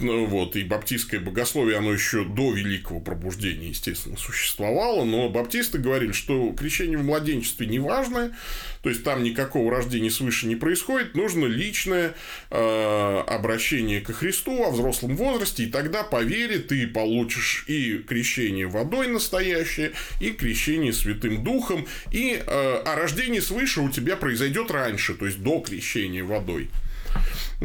Ну, 0.00 0.24
вот, 0.24 0.56
и 0.56 0.64
баптистское 0.64 1.20
богословие, 1.20 1.76
оно 1.76 1.92
еще 1.92 2.24
до 2.24 2.54
Великого 2.54 3.00
Пробуждения, 3.00 3.68
естественно, 3.68 4.16
существовало, 4.16 5.04
но 5.04 5.28
баптисты 5.28 5.76
говорили, 5.76 6.12
что 6.12 6.52
крещение 6.52 6.96
в 6.96 7.04
младенчестве 7.04 7.66
не 7.66 7.78
важно, 7.78 8.34
то 8.82 8.88
есть, 8.88 9.04
там 9.04 9.22
никакого 9.22 9.70
рождения 9.70 10.10
свыше 10.10 10.46
не 10.46 10.56
происходит, 10.56 11.14
нужно 11.14 11.44
личное 11.44 12.14
э, 12.50 13.22
обращение 13.26 14.00
ко 14.00 14.14
Христу 14.14 14.56
во 14.56 14.70
взрослом 14.70 15.16
возрасте, 15.16 15.64
и 15.64 15.70
тогда, 15.70 16.02
по 16.02 16.22
вере, 16.22 16.60
ты 16.60 16.86
получишь 16.86 17.64
и 17.68 17.98
крещение 17.98 18.66
водой 18.66 19.08
настоящее, 19.08 19.92
и 20.18 20.30
крещение 20.30 20.94
Святым 20.94 21.44
Духом, 21.44 21.86
и, 22.10 22.34
э, 22.34 22.42
а 22.46 22.96
рождение 22.96 23.42
свыше 23.42 23.82
у 23.82 23.90
тебя 23.90 24.16
произойдет 24.16 24.70
раньше, 24.70 25.12
то 25.14 25.26
есть, 25.26 25.42
до 25.42 25.60
крещения 25.60 26.24
водой. 26.24 26.70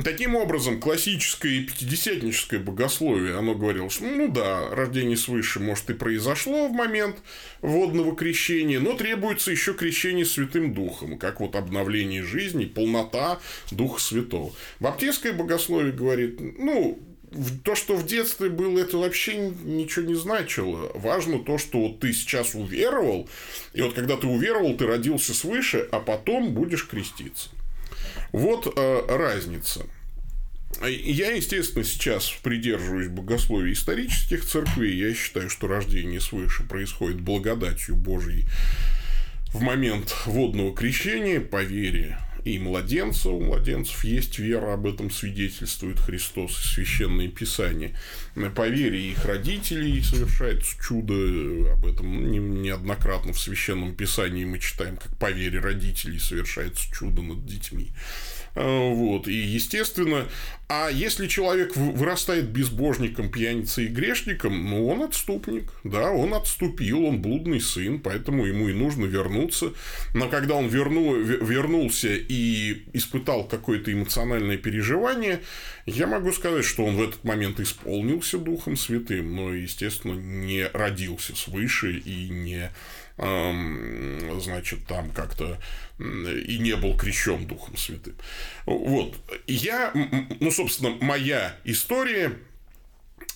Таким 0.03 0.35
образом, 0.35 0.81
классическое 0.81 1.53
и 1.53 1.63
пятидесятническое 1.63 2.59
богословие, 2.59 3.37
оно 3.37 3.55
говорило, 3.55 3.89
что, 3.89 4.03
ну 4.03 4.27
да, 4.27 4.69
рождение 4.71 5.15
свыше, 5.15 5.61
может, 5.61 5.89
и 5.89 5.93
произошло 5.93 6.67
в 6.67 6.73
момент 6.73 7.17
водного 7.61 8.13
крещения, 8.13 8.81
но 8.81 8.93
требуется 8.93 9.51
еще 9.51 9.73
крещение 9.73 10.25
Святым 10.25 10.73
Духом, 10.73 11.17
как 11.17 11.39
вот 11.39 11.55
обновление 11.55 12.23
жизни, 12.23 12.65
полнота 12.65 13.39
Духа 13.71 14.01
Святого. 14.01 14.53
Баптистское 14.81 15.31
богословие 15.31 15.93
говорит, 15.93 16.39
ну, 16.59 16.99
то, 17.63 17.75
что 17.75 17.95
в 17.95 18.05
детстве 18.05 18.49
было, 18.49 18.79
это 18.79 18.97
вообще 18.97 19.37
ничего 19.37 20.05
не 20.05 20.15
значило. 20.15 20.91
Важно 20.95 21.39
то, 21.39 21.57
что 21.57 21.79
вот 21.79 21.99
ты 21.99 22.13
сейчас 22.13 22.53
уверовал, 22.53 23.29
и 23.73 23.81
вот 23.81 23.93
когда 23.93 24.17
ты 24.17 24.27
уверовал, 24.27 24.75
ты 24.75 24.85
родился 24.85 25.33
свыше, 25.33 25.87
а 25.91 25.99
потом 25.99 26.53
будешь 26.53 26.85
креститься. 26.85 27.49
Вот 28.31 28.71
э, 28.75 29.01
разница. 29.07 29.85
Я, 30.81 31.31
естественно, 31.31 31.85
сейчас 31.85 32.29
придерживаюсь 32.43 33.07
богословия 33.07 33.73
исторических 33.73 34.45
церквей. 34.45 34.95
Я 34.95 35.13
считаю, 35.13 35.49
что 35.49 35.67
рождение 35.67 36.19
свыше 36.19 36.63
происходит 36.63 37.21
благодатью 37.21 37.95
Божьей 37.95 38.45
в 39.53 39.61
момент 39.61 40.13
водного 40.25 40.75
крещения 40.75 41.39
по 41.39 41.63
вере 41.63 42.17
и 42.45 42.59
младенца. 42.59 43.29
У 43.29 43.41
младенцев 43.41 44.03
есть 44.05 44.39
вера, 44.39 44.73
об 44.73 44.85
этом 44.85 45.11
свидетельствует 45.11 45.99
Христос 45.99 46.51
и 46.51 46.67
Священное 46.75 47.27
Писание. 47.27 47.97
По 48.55 48.67
вере 48.67 49.11
их 49.11 49.25
родителей 49.25 50.01
совершается 50.01 50.77
чудо, 50.81 51.13
об 51.73 51.85
этом 51.85 52.31
неоднократно 52.31 53.33
в 53.33 53.39
Священном 53.39 53.95
Писании 53.95 54.45
мы 54.45 54.59
читаем, 54.59 54.97
как 54.97 55.17
по 55.17 55.31
вере 55.31 55.59
родителей 55.59 56.19
совершается 56.19 56.85
чудо 56.93 57.21
над 57.21 57.45
детьми. 57.45 57.91
А, 58.55 58.93
вот. 58.93 59.27
И, 59.27 59.33
естественно, 59.33 60.27
а 60.67 60.89
если 60.89 61.27
человек 61.27 61.75
вырастает 61.75 62.45
безбожником, 62.49 63.29
пьяницей 63.29 63.85
и 63.85 63.89
грешником, 63.89 64.67
ну, 64.67 64.87
он 64.87 65.03
отступник, 65.03 65.71
да, 65.83 66.09
он 66.09 66.33
отступил, 66.33 67.05
он 67.05 67.21
блудный 67.21 67.61
сын, 67.61 67.99
поэтому 67.99 68.45
ему 68.45 68.69
и 68.69 68.73
нужно 68.73 69.05
вернуться. 69.05 69.73
Но 70.15 70.27
когда 70.27 70.55
он 70.55 70.67
верну, 70.67 71.15
вернулся 71.15 72.09
и 72.15 72.83
испытал 72.93 73.47
какое-то 73.47 73.93
эмоциональное 73.93 74.57
переживание, 74.57 75.41
я 75.85 76.07
могу 76.07 76.31
сказать, 76.31 76.65
что 76.65 76.83
он 76.85 76.95
в 76.95 77.03
этот 77.03 77.23
момент 77.23 77.59
исполнился 77.59 78.39
Духом 78.39 78.75
Святым, 78.75 79.35
но, 79.35 79.53
естественно, 79.53 80.13
не 80.13 80.67
родился 80.73 81.35
свыше 81.35 81.99
и 81.99 82.29
не 82.29 82.71
значит, 83.17 84.85
там 84.87 85.11
как-то 85.11 85.57
и 85.99 86.57
не 86.59 86.75
был 86.75 86.97
крещен 86.97 87.45
Духом 87.47 87.77
Святым. 87.77 88.15
Вот. 88.65 89.15
Я, 89.47 89.91
ну, 90.39 90.51
собственно, 90.51 90.97
моя 91.01 91.55
история 91.63 92.37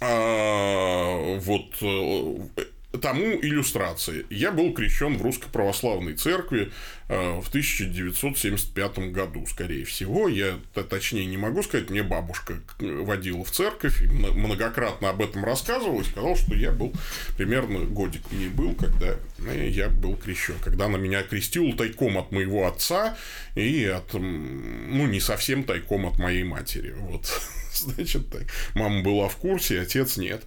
а, 0.01 1.37
вот 1.39 1.75
э, 1.81 2.63
тому 2.97 3.39
иллюстрации. 3.39 4.25
Я 4.29 4.51
был 4.51 4.73
крещен 4.73 5.17
в 5.17 5.21
Русской 5.21 5.49
Православной 5.49 6.15
Церкви 6.15 6.71
э, 7.07 7.39
в 7.39 7.47
1975 7.49 9.11
году, 9.11 9.45
скорее 9.45 9.85
всего. 9.85 10.27
Я 10.27 10.57
точнее 10.89 11.25
не 11.27 11.37
могу 11.37 11.61
сказать, 11.61 11.91
мне 11.91 12.01
бабушка 12.01 12.59
водила 12.79 13.43
в 13.43 13.51
церковь, 13.51 14.01
и 14.01 14.07
многократно 14.07 15.09
об 15.09 15.21
этом 15.21 15.45
рассказывала, 15.45 16.01
и 16.01 16.05
сказала, 16.05 16.35
что 16.35 16.55
я 16.55 16.71
был 16.71 16.91
примерно 17.37 17.79
годик 17.85 18.23
мне 18.31 18.47
был, 18.47 18.73
когда 18.73 19.15
э, 19.45 19.69
я 19.69 19.89
был 19.89 20.15
крещен. 20.15 20.55
Когда 20.63 20.85
она 20.85 20.97
меня 20.97 21.21
крестила 21.21 21.75
тайком 21.75 22.17
от 22.17 22.31
моего 22.31 22.67
отца 22.67 23.15
и 23.53 23.85
от, 23.85 24.13
ну, 24.13 25.05
не 25.05 25.19
совсем 25.19 25.63
тайком 25.63 26.07
от 26.07 26.17
моей 26.17 26.43
матери. 26.43 26.95
Вот. 26.97 27.27
Значит, 27.73 28.29
так. 28.31 28.43
Мама 28.73 29.03
была 29.03 29.29
в 29.29 29.37
курсе, 29.37 29.79
отец 29.79 30.17
нет. 30.17 30.43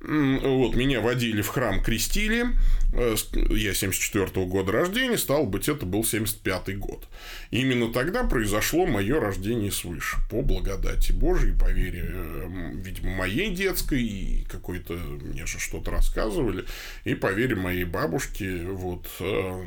Вот, 0.00 0.76
меня 0.76 1.00
водили 1.02 1.42
в 1.42 1.48
храм, 1.48 1.82
крестили. 1.82 2.46
Э, 2.92 3.16
я 3.50 3.74
74 3.74 4.26
-го 4.26 4.46
года 4.46 4.72
рождения, 4.72 5.18
стал 5.18 5.44
быть, 5.46 5.68
это 5.68 5.84
был 5.84 6.04
75 6.04 6.78
год. 6.78 7.06
Именно 7.50 7.92
тогда 7.92 8.24
произошло 8.24 8.86
мое 8.86 9.20
рождение 9.20 9.70
свыше. 9.70 10.16
По 10.30 10.40
благодати 10.40 11.12
Божией, 11.12 11.56
по 11.56 11.70
вере, 11.70 12.06
э, 12.08 12.70
видимо, 12.76 13.10
моей 13.14 13.50
детской, 13.50 14.02
и 14.02 14.44
какой-то 14.48 14.94
мне 14.94 15.44
же 15.44 15.58
что-то 15.58 15.90
рассказывали, 15.90 16.64
и 17.04 17.14
по 17.14 17.30
вере 17.30 17.56
моей 17.56 17.84
бабушки, 17.84 18.64
вот, 18.64 19.06
э, 19.20 19.64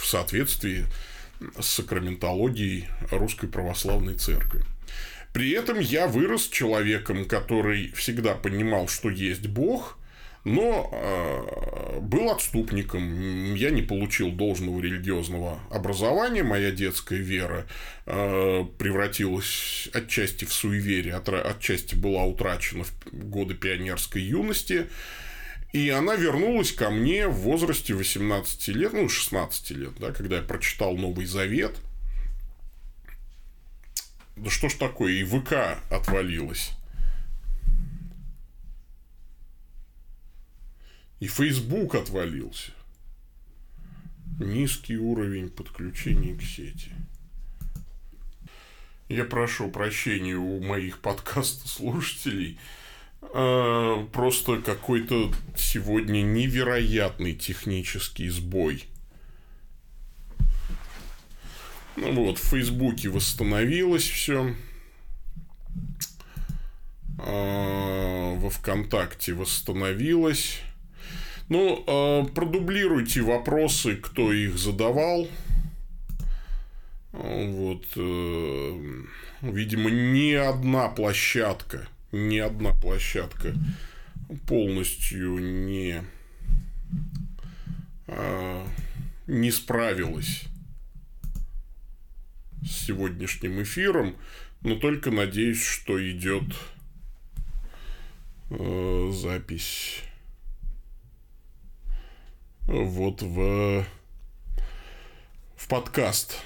в 0.00 0.06
соответствии 0.06 0.84
с 1.60 1.66
сакраментологией 1.66 2.88
Русской 3.12 3.46
Православной 3.46 4.14
Церкви. 4.14 4.64
При 5.32 5.50
этом 5.50 5.78
я 5.78 6.06
вырос 6.06 6.48
человеком, 6.48 7.24
который 7.26 7.92
всегда 7.92 8.34
понимал, 8.34 8.88
что 8.88 9.10
есть 9.10 9.46
Бог, 9.46 9.98
но 10.44 10.90
э, 10.92 12.00
был 12.00 12.30
отступником. 12.30 13.54
Я 13.54 13.70
не 13.70 13.82
получил 13.82 14.30
должного 14.32 14.80
религиозного 14.80 15.60
образования. 15.70 16.42
Моя 16.42 16.70
детская 16.70 17.18
вера 17.18 17.66
э, 18.06 18.64
превратилась 18.78 19.88
отчасти 19.92 20.44
в 20.44 20.52
суеверие, 20.52 21.14
от, 21.14 21.28
отчасти 21.28 21.94
была 21.94 22.24
утрачена 22.24 22.84
в 22.84 22.92
годы 23.12 23.54
пионерской 23.54 24.22
юности. 24.22 24.86
И 25.74 25.90
она 25.90 26.14
вернулась 26.14 26.72
ко 26.72 26.88
мне 26.88 27.28
в 27.28 27.34
возрасте 27.40 27.92
18 27.92 28.68
лет, 28.68 28.94
ну, 28.94 29.06
16 29.10 29.70
лет, 29.72 29.92
да, 30.00 30.12
когда 30.12 30.36
я 30.36 30.42
прочитал 30.42 30.96
Новый 30.96 31.26
Завет– 31.26 31.74
да 34.38 34.50
что 34.50 34.68
ж 34.68 34.74
такое, 34.74 35.12
и 35.12 35.24
ВК 35.24 35.80
отвалилось. 35.90 36.72
И 41.20 41.26
Facebook 41.26 41.94
отвалился. 41.94 42.72
Низкий 44.38 44.96
уровень 44.96 45.50
подключения 45.50 46.36
к 46.36 46.42
сети. 46.42 46.92
Я 49.08 49.24
прошу 49.24 49.70
прощения 49.70 50.36
у 50.36 50.60
моих 50.60 51.00
подкаст-слушателей. 51.00 52.58
А, 53.20 54.06
просто 54.12 54.60
какой-то 54.60 55.32
сегодня 55.56 56.22
невероятный 56.22 57.34
технический 57.34 58.28
сбой– 58.28 58.84
ну 62.00 62.24
вот, 62.24 62.38
в 62.38 62.48
Фейсбуке 62.48 63.08
восстановилось 63.08 64.04
все. 64.04 64.54
А, 67.18 68.34
во 68.36 68.50
ВКонтакте 68.50 69.34
восстановилось. 69.34 70.60
Ну, 71.48 71.84
а, 71.86 72.24
продублируйте 72.24 73.22
вопросы, 73.22 73.96
кто 73.96 74.32
их 74.32 74.58
задавал. 74.58 75.28
Вот, 77.10 77.84
э, 77.96 79.04
видимо, 79.40 79.90
ни 79.90 80.34
одна 80.34 80.88
площадка, 80.88 81.88
ни 82.12 82.38
одна 82.38 82.74
площадка 82.74 83.54
полностью 84.46 85.38
не, 85.38 86.02
а, 88.06 88.64
не 89.26 89.50
справилась 89.50 90.47
сегодняшним 92.68 93.62
эфиром, 93.62 94.16
но 94.62 94.76
только 94.76 95.10
надеюсь, 95.10 95.62
что 95.62 95.98
идет 96.10 96.44
э, 98.50 99.10
запись 99.12 100.02
вот 102.66 103.22
в, 103.22 103.84
в 105.56 105.68
подкаст. 105.68 106.42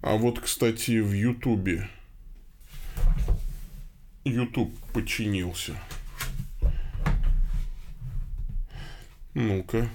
А 0.00 0.16
вот, 0.16 0.40
кстати, 0.40 0.98
в 0.98 1.12
Ютубе 1.12 1.88
Ютуб 4.24 4.76
починился. 4.92 5.76
Ну-ка. 9.34 9.88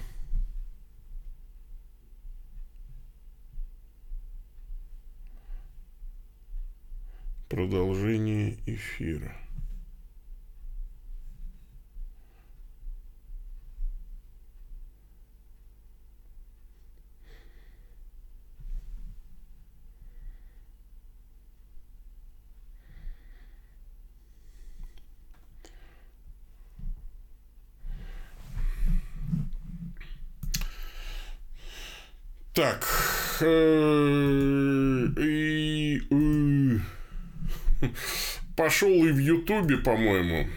Продолжение 7.48 8.58
эфира. 8.66 9.34
Так. 32.58 32.84
Э, 33.40 35.06
и, 35.16 36.02
пошел 38.56 38.90
и 39.06 39.12
в 39.12 39.18
Ютубе, 39.18 39.76
по-моему. 39.76 40.48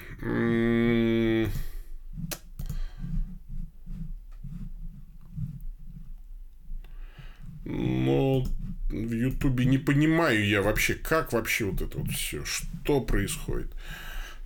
Но 7.65 8.45
в 8.89 9.13
Ютубе 9.13 9.65
не 9.65 9.77
понимаю 9.77 10.43
я 10.43 10.63
вообще, 10.63 10.95
как 10.95 11.33
вообще 11.33 11.65
вот 11.65 11.81
это 11.83 11.99
вот 11.99 12.09
все, 12.09 12.43
что 12.45 13.01
происходит. 13.01 13.75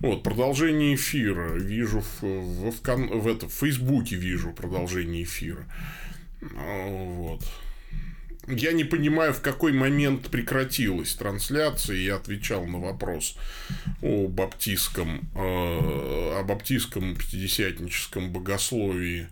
Вот, 0.00 0.22
продолжение 0.22 0.94
эфира. 0.94 1.54
Вижу 1.54 2.02
в, 2.02 2.22
в, 2.22 2.70
в, 2.70 2.82
в, 2.82 3.26
это, 3.26 3.48
в 3.48 3.52
Фейсбуке 3.54 4.16
вижу 4.16 4.52
продолжение 4.52 5.22
эфира. 5.22 5.64
Вот. 6.54 7.42
Я 8.48 8.72
не 8.72 8.84
понимаю, 8.84 9.32
в 9.34 9.40
какой 9.40 9.72
момент 9.72 10.30
прекратилась 10.30 11.14
трансляция. 11.14 11.96
Я 11.96 12.16
отвечал 12.16 12.64
на 12.66 12.78
вопрос 12.78 13.36
о 14.02 14.28
баптистском, 14.28 15.28
э, 15.34 16.38
о 16.38 16.44
баптистском 16.44 17.16
пятидесятническом 17.16 18.32
богословии, 18.32 19.28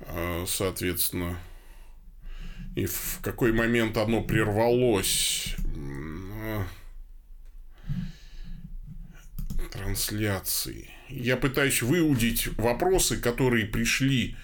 э, 0.00 0.44
соответственно, 0.48 1.38
и 2.74 2.86
в 2.86 3.20
какой 3.22 3.52
момент 3.52 3.96
оно 3.96 4.22
прервалось. 4.22 5.54
Э, 6.42 6.64
трансляции. 9.72 10.90
Я 11.08 11.36
пытаюсь 11.36 11.82
выудить 11.82 12.48
вопросы, 12.58 13.18
которые 13.18 13.66
пришли 13.66 14.36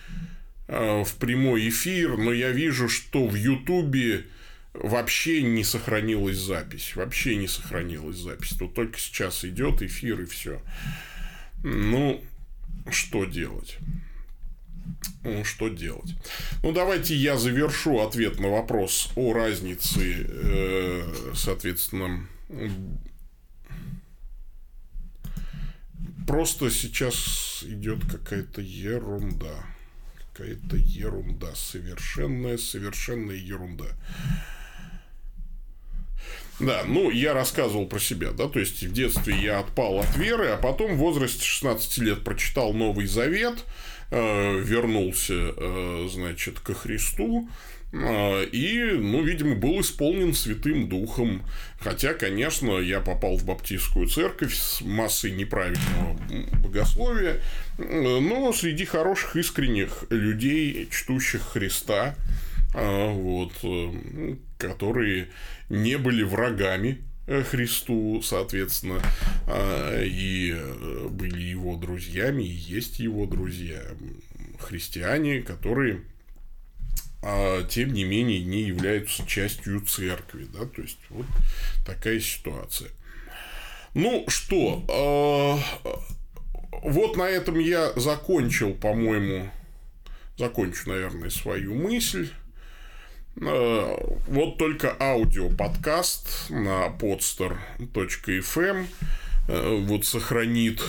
в 0.68 1.08
прямой 1.18 1.68
эфир, 1.70 2.18
но 2.18 2.32
я 2.32 2.50
вижу, 2.50 2.88
что 2.88 3.26
в 3.26 3.34
Ютубе 3.34 4.26
вообще 4.74 5.42
не 5.42 5.64
сохранилась 5.64 6.36
запись. 6.36 6.94
Вообще 6.94 7.36
не 7.36 7.48
сохранилась 7.48 8.18
запись. 8.18 8.56
Тут 8.58 8.74
только 8.74 8.98
сейчас 8.98 9.44
идет 9.44 9.82
эфир 9.82 10.20
и 10.20 10.26
все. 10.26 10.60
Ну, 11.64 12.22
что 12.90 13.24
делать? 13.24 13.78
Ну, 15.22 15.44
что 15.44 15.68
делать? 15.68 16.14
Ну, 16.62 16.72
давайте 16.72 17.14
я 17.14 17.36
завершу 17.36 18.00
ответ 18.00 18.38
на 18.40 18.48
вопрос 18.48 19.10
о 19.16 19.32
разнице, 19.32 20.26
э, 20.28 21.32
соответственно, 21.34 22.26
просто 26.26 26.70
сейчас 26.70 27.64
идет 27.66 28.04
какая-то 28.04 28.60
ерунда 28.60 29.64
это 30.44 30.76
ерунда, 30.76 31.54
совершенная, 31.54 32.58
совершенная 32.58 33.36
ерунда. 33.36 33.86
Да, 36.60 36.82
ну, 36.86 37.10
я 37.10 37.34
рассказывал 37.34 37.86
про 37.86 38.00
себя, 38.00 38.32
да, 38.32 38.48
то 38.48 38.58
есть 38.58 38.82
в 38.82 38.92
детстве 38.92 39.36
я 39.40 39.60
отпал 39.60 40.00
от 40.00 40.16
веры, 40.16 40.48
а 40.48 40.56
потом 40.56 40.94
в 40.94 40.98
возрасте 40.98 41.44
16 41.44 41.98
лет 41.98 42.24
прочитал 42.24 42.72
Новый 42.72 43.06
Завет, 43.06 43.64
вернулся, 44.10 45.34
э, 45.34 46.08
значит, 46.10 46.60
ко 46.60 46.74
Христу, 46.74 47.48
э, 47.92 48.44
и, 48.46 48.92
ну, 48.98 49.22
видимо, 49.22 49.54
был 49.54 49.80
исполнен 49.80 50.32
Святым 50.34 50.88
Духом. 50.88 51.42
Хотя, 51.80 52.14
конечно, 52.14 52.78
я 52.78 53.00
попал 53.00 53.36
в 53.36 53.44
баптистскую 53.44 54.08
церковь 54.08 54.54
с 54.54 54.80
массой 54.80 55.32
неправильного 55.32 56.16
богословия, 56.62 57.40
но 57.78 58.52
среди 58.52 58.84
хороших, 58.84 59.36
искренних 59.36 60.04
людей, 60.10 60.88
чтущих 60.90 61.42
Христа, 61.42 62.16
вот, 62.74 63.52
которые 64.58 65.28
не 65.70 65.96
были 65.96 66.22
врагами 66.22 66.98
э, 66.98 67.07
Христу, 67.50 68.22
соответственно, 68.22 69.02
а, 69.46 70.02
и 70.02 70.52
э, 70.52 71.08
были 71.10 71.42
его 71.42 71.76
друзьями, 71.76 72.42
и 72.42 72.46
есть 72.46 73.00
его 73.00 73.26
друзья, 73.26 73.82
христиане, 74.58 75.42
которые 75.42 76.02
а 77.20 77.64
тем 77.64 77.92
не 77.92 78.04
менее 78.04 78.44
не 78.44 78.62
являются 78.62 79.26
частью 79.26 79.80
церкви, 79.80 80.46
да, 80.52 80.66
то 80.66 80.82
есть 80.82 80.98
вот 81.10 81.26
такая 81.84 82.20
ситуация. 82.20 82.90
Ну 83.94 84.24
что, 84.28 84.84
а, 84.88 85.58
вот 86.82 87.16
на 87.16 87.28
этом 87.28 87.58
я 87.58 87.92
закончил, 87.96 88.74
по-моему, 88.74 89.50
закончу, 90.36 90.88
наверное, 90.90 91.30
свою 91.30 91.74
мысль. 91.74 92.30
Э, 93.40 93.96
вот 94.26 94.58
только 94.58 94.96
аудиоподкаст 94.98 96.50
на 96.50 96.88
podster.fm 96.88 98.86
э, 99.48 99.76
вот 99.86 100.04
сохранит 100.04 100.82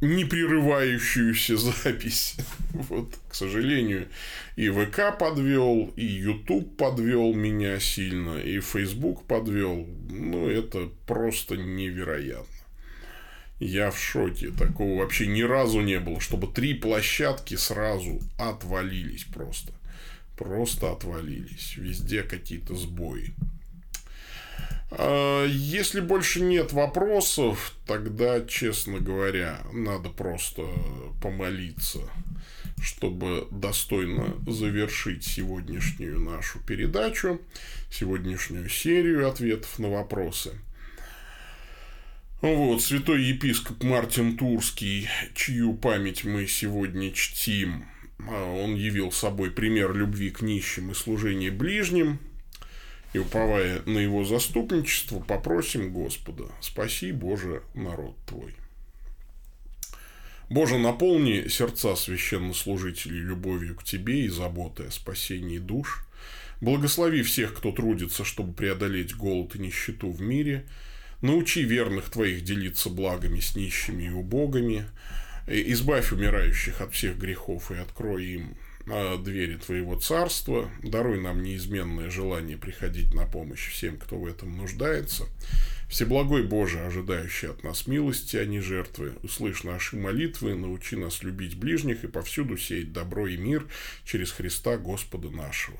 непрерывающуюся 0.00 1.56
запись. 1.84 2.36
Вот, 2.72 3.14
к 3.28 3.34
сожалению, 3.34 4.08
и 4.56 4.70
ВК 4.70 5.16
подвел, 5.18 5.92
и 5.96 6.04
YouTube 6.04 6.76
подвел 6.76 7.34
меня 7.34 7.80
сильно, 7.80 8.38
и 8.38 8.60
Facebook 8.60 9.24
подвел. 9.24 9.86
Ну, 10.08 10.48
это 10.48 10.88
просто 11.06 11.56
невероятно. 11.56 12.46
Я 13.58 13.90
в 13.90 13.98
шоке. 13.98 14.50
Такого 14.50 15.00
вообще 15.00 15.26
ни 15.26 15.42
разу 15.42 15.80
не 15.80 15.98
было, 15.98 16.20
чтобы 16.20 16.46
три 16.46 16.74
площадки 16.74 17.54
сразу 17.54 18.20
отвалились 18.38 19.24
просто 19.24 19.72
просто 20.36 20.92
отвалились. 20.92 21.76
Везде 21.76 22.22
какие-то 22.22 22.74
сбои. 22.74 23.34
А, 24.90 25.44
если 25.46 26.00
больше 26.00 26.40
нет 26.40 26.72
вопросов, 26.72 27.74
тогда, 27.86 28.40
честно 28.42 28.98
говоря, 28.98 29.60
надо 29.72 30.10
просто 30.10 30.62
помолиться, 31.22 32.00
чтобы 32.80 33.48
достойно 33.50 34.36
завершить 34.46 35.24
сегодняшнюю 35.24 36.20
нашу 36.20 36.60
передачу, 36.60 37.40
сегодняшнюю 37.90 38.68
серию 38.68 39.28
ответов 39.28 39.78
на 39.78 39.90
вопросы. 39.90 40.52
Вот, 42.42 42.82
святой 42.82 43.22
епископ 43.22 43.82
Мартин 43.82 44.36
Турский, 44.36 45.08
чью 45.34 45.72
память 45.74 46.22
мы 46.22 46.46
сегодня 46.46 47.10
чтим, 47.12 47.86
он 48.18 48.74
явил 48.74 49.12
собой 49.12 49.50
пример 49.50 49.94
любви 49.94 50.30
к 50.30 50.42
нищим 50.42 50.90
и 50.90 50.94
служения 50.94 51.50
ближним. 51.50 52.18
И 53.12 53.18
уповая 53.18 53.82
на 53.86 53.98
его 53.98 54.24
заступничество, 54.24 55.20
попросим 55.20 55.92
Господа, 55.92 56.50
спаси, 56.60 57.12
Боже, 57.12 57.62
народ 57.74 58.16
Твой. 58.26 58.54
Боже, 60.50 60.78
наполни 60.78 61.48
сердца 61.48 61.96
священнослужителей 61.96 63.20
любовью 63.20 63.74
к 63.74 63.84
Тебе 63.84 64.26
и 64.26 64.28
заботой 64.28 64.88
о 64.88 64.90
спасении 64.90 65.58
душ. 65.58 66.06
Благослови 66.60 67.22
всех, 67.22 67.54
кто 67.54 67.72
трудится, 67.72 68.24
чтобы 68.24 68.52
преодолеть 68.52 69.14
голод 69.14 69.56
и 69.56 69.60
нищету 69.60 70.10
в 70.10 70.20
мире. 70.20 70.66
Научи 71.22 71.62
верных 71.62 72.10
Твоих 72.10 72.44
делиться 72.44 72.90
благами 72.90 73.40
с 73.40 73.56
нищими 73.56 74.04
и 74.04 74.10
убогами 74.10 74.86
избавь 75.46 76.12
умирающих 76.12 76.80
от 76.80 76.92
всех 76.92 77.18
грехов 77.18 77.70
и 77.70 77.76
открой 77.76 78.24
им 78.24 78.56
а, 78.88 79.18
двери 79.18 79.56
Твоего 79.56 79.96
Царства, 79.96 80.70
даруй 80.82 81.20
нам 81.20 81.42
неизменное 81.42 82.10
желание 82.10 82.56
приходить 82.56 83.14
на 83.14 83.26
помощь 83.26 83.68
всем, 83.70 83.96
кто 83.96 84.16
в 84.16 84.26
этом 84.26 84.56
нуждается. 84.56 85.24
Всеблагой 85.88 86.42
Боже, 86.42 86.80
ожидающий 86.80 87.48
от 87.48 87.62
нас 87.62 87.86
милости, 87.86 88.36
а 88.36 88.44
не 88.44 88.60
жертвы, 88.60 89.14
услышь 89.22 89.62
наши 89.62 89.96
молитвы, 89.96 90.54
научи 90.54 90.96
нас 90.96 91.22
любить 91.22 91.56
ближних 91.56 92.02
и 92.02 92.08
повсюду 92.08 92.56
сеять 92.56 92.92
добро 92.92 93.28
и 93.28 93.36
мир 93.36 93.66
через 94.04 94.32
Христа 94.32 94.76
Господа 94.78 95.30
нашего. 95.30 95.78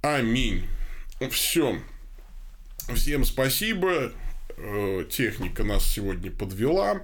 Аминь. 0.00 0.64
Все. 1.30 1.78
Всем 2.94 3.24
спасибо. 3.24 4.12
Э, 4.56 5.04
техника 5.10 5.64
нас 5.64 5.84
сегодня 5.84 6.30
подвела 6.30 7.02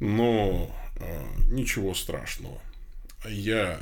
но 0.00 0.70
э, 0.96 1.24
ничего 1.50 1.94
страшного. 1.94 2.60
Я 3.28 3.80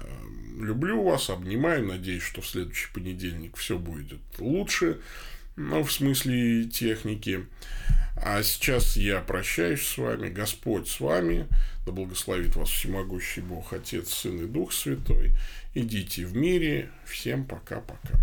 люблю 0.58 1.02
вас, 1.02 1.28
обнимаю, 1.30 1.86
надеюсь, 1.86 2.22
что 2.22 2.40
в 2.40 2.46
следующий 2.46 2.92
понедельник 2.92 3.56
все 3.56 3.78
будет 3.78 4.20
лучше, 4.38 5.00
ну, 5.56 5.82
в 5.84 5.92
смысле 5.92 6.64
техники. 6.64 7.46
А 8.16 8.42
сейчас 8.42 8.96
я 8.96 9.20
прощаюсь 9.20 9.86
с 9.86 9.98
вами, 9.98 10.30
Господь 10.30 10.88
с 10.88 11.00
вами, 11.00 11.46
да 11.84 11.92
благословит 11.92 12.56
вас 12.56 12.70
всемогущий 12.70 13.42
Бог, 13.42 13.72
Отец, 13.74 14.12
Сын 14.12 14.42
и 14.42 14.46
Дух 14.46 14.72
Святой. 14.72 15.32
Идите 15.74 16.24
в 16.24 16.34
мире, 16.34 16.90
всем 17.04 17.44
пока-пока. 17.44 18.18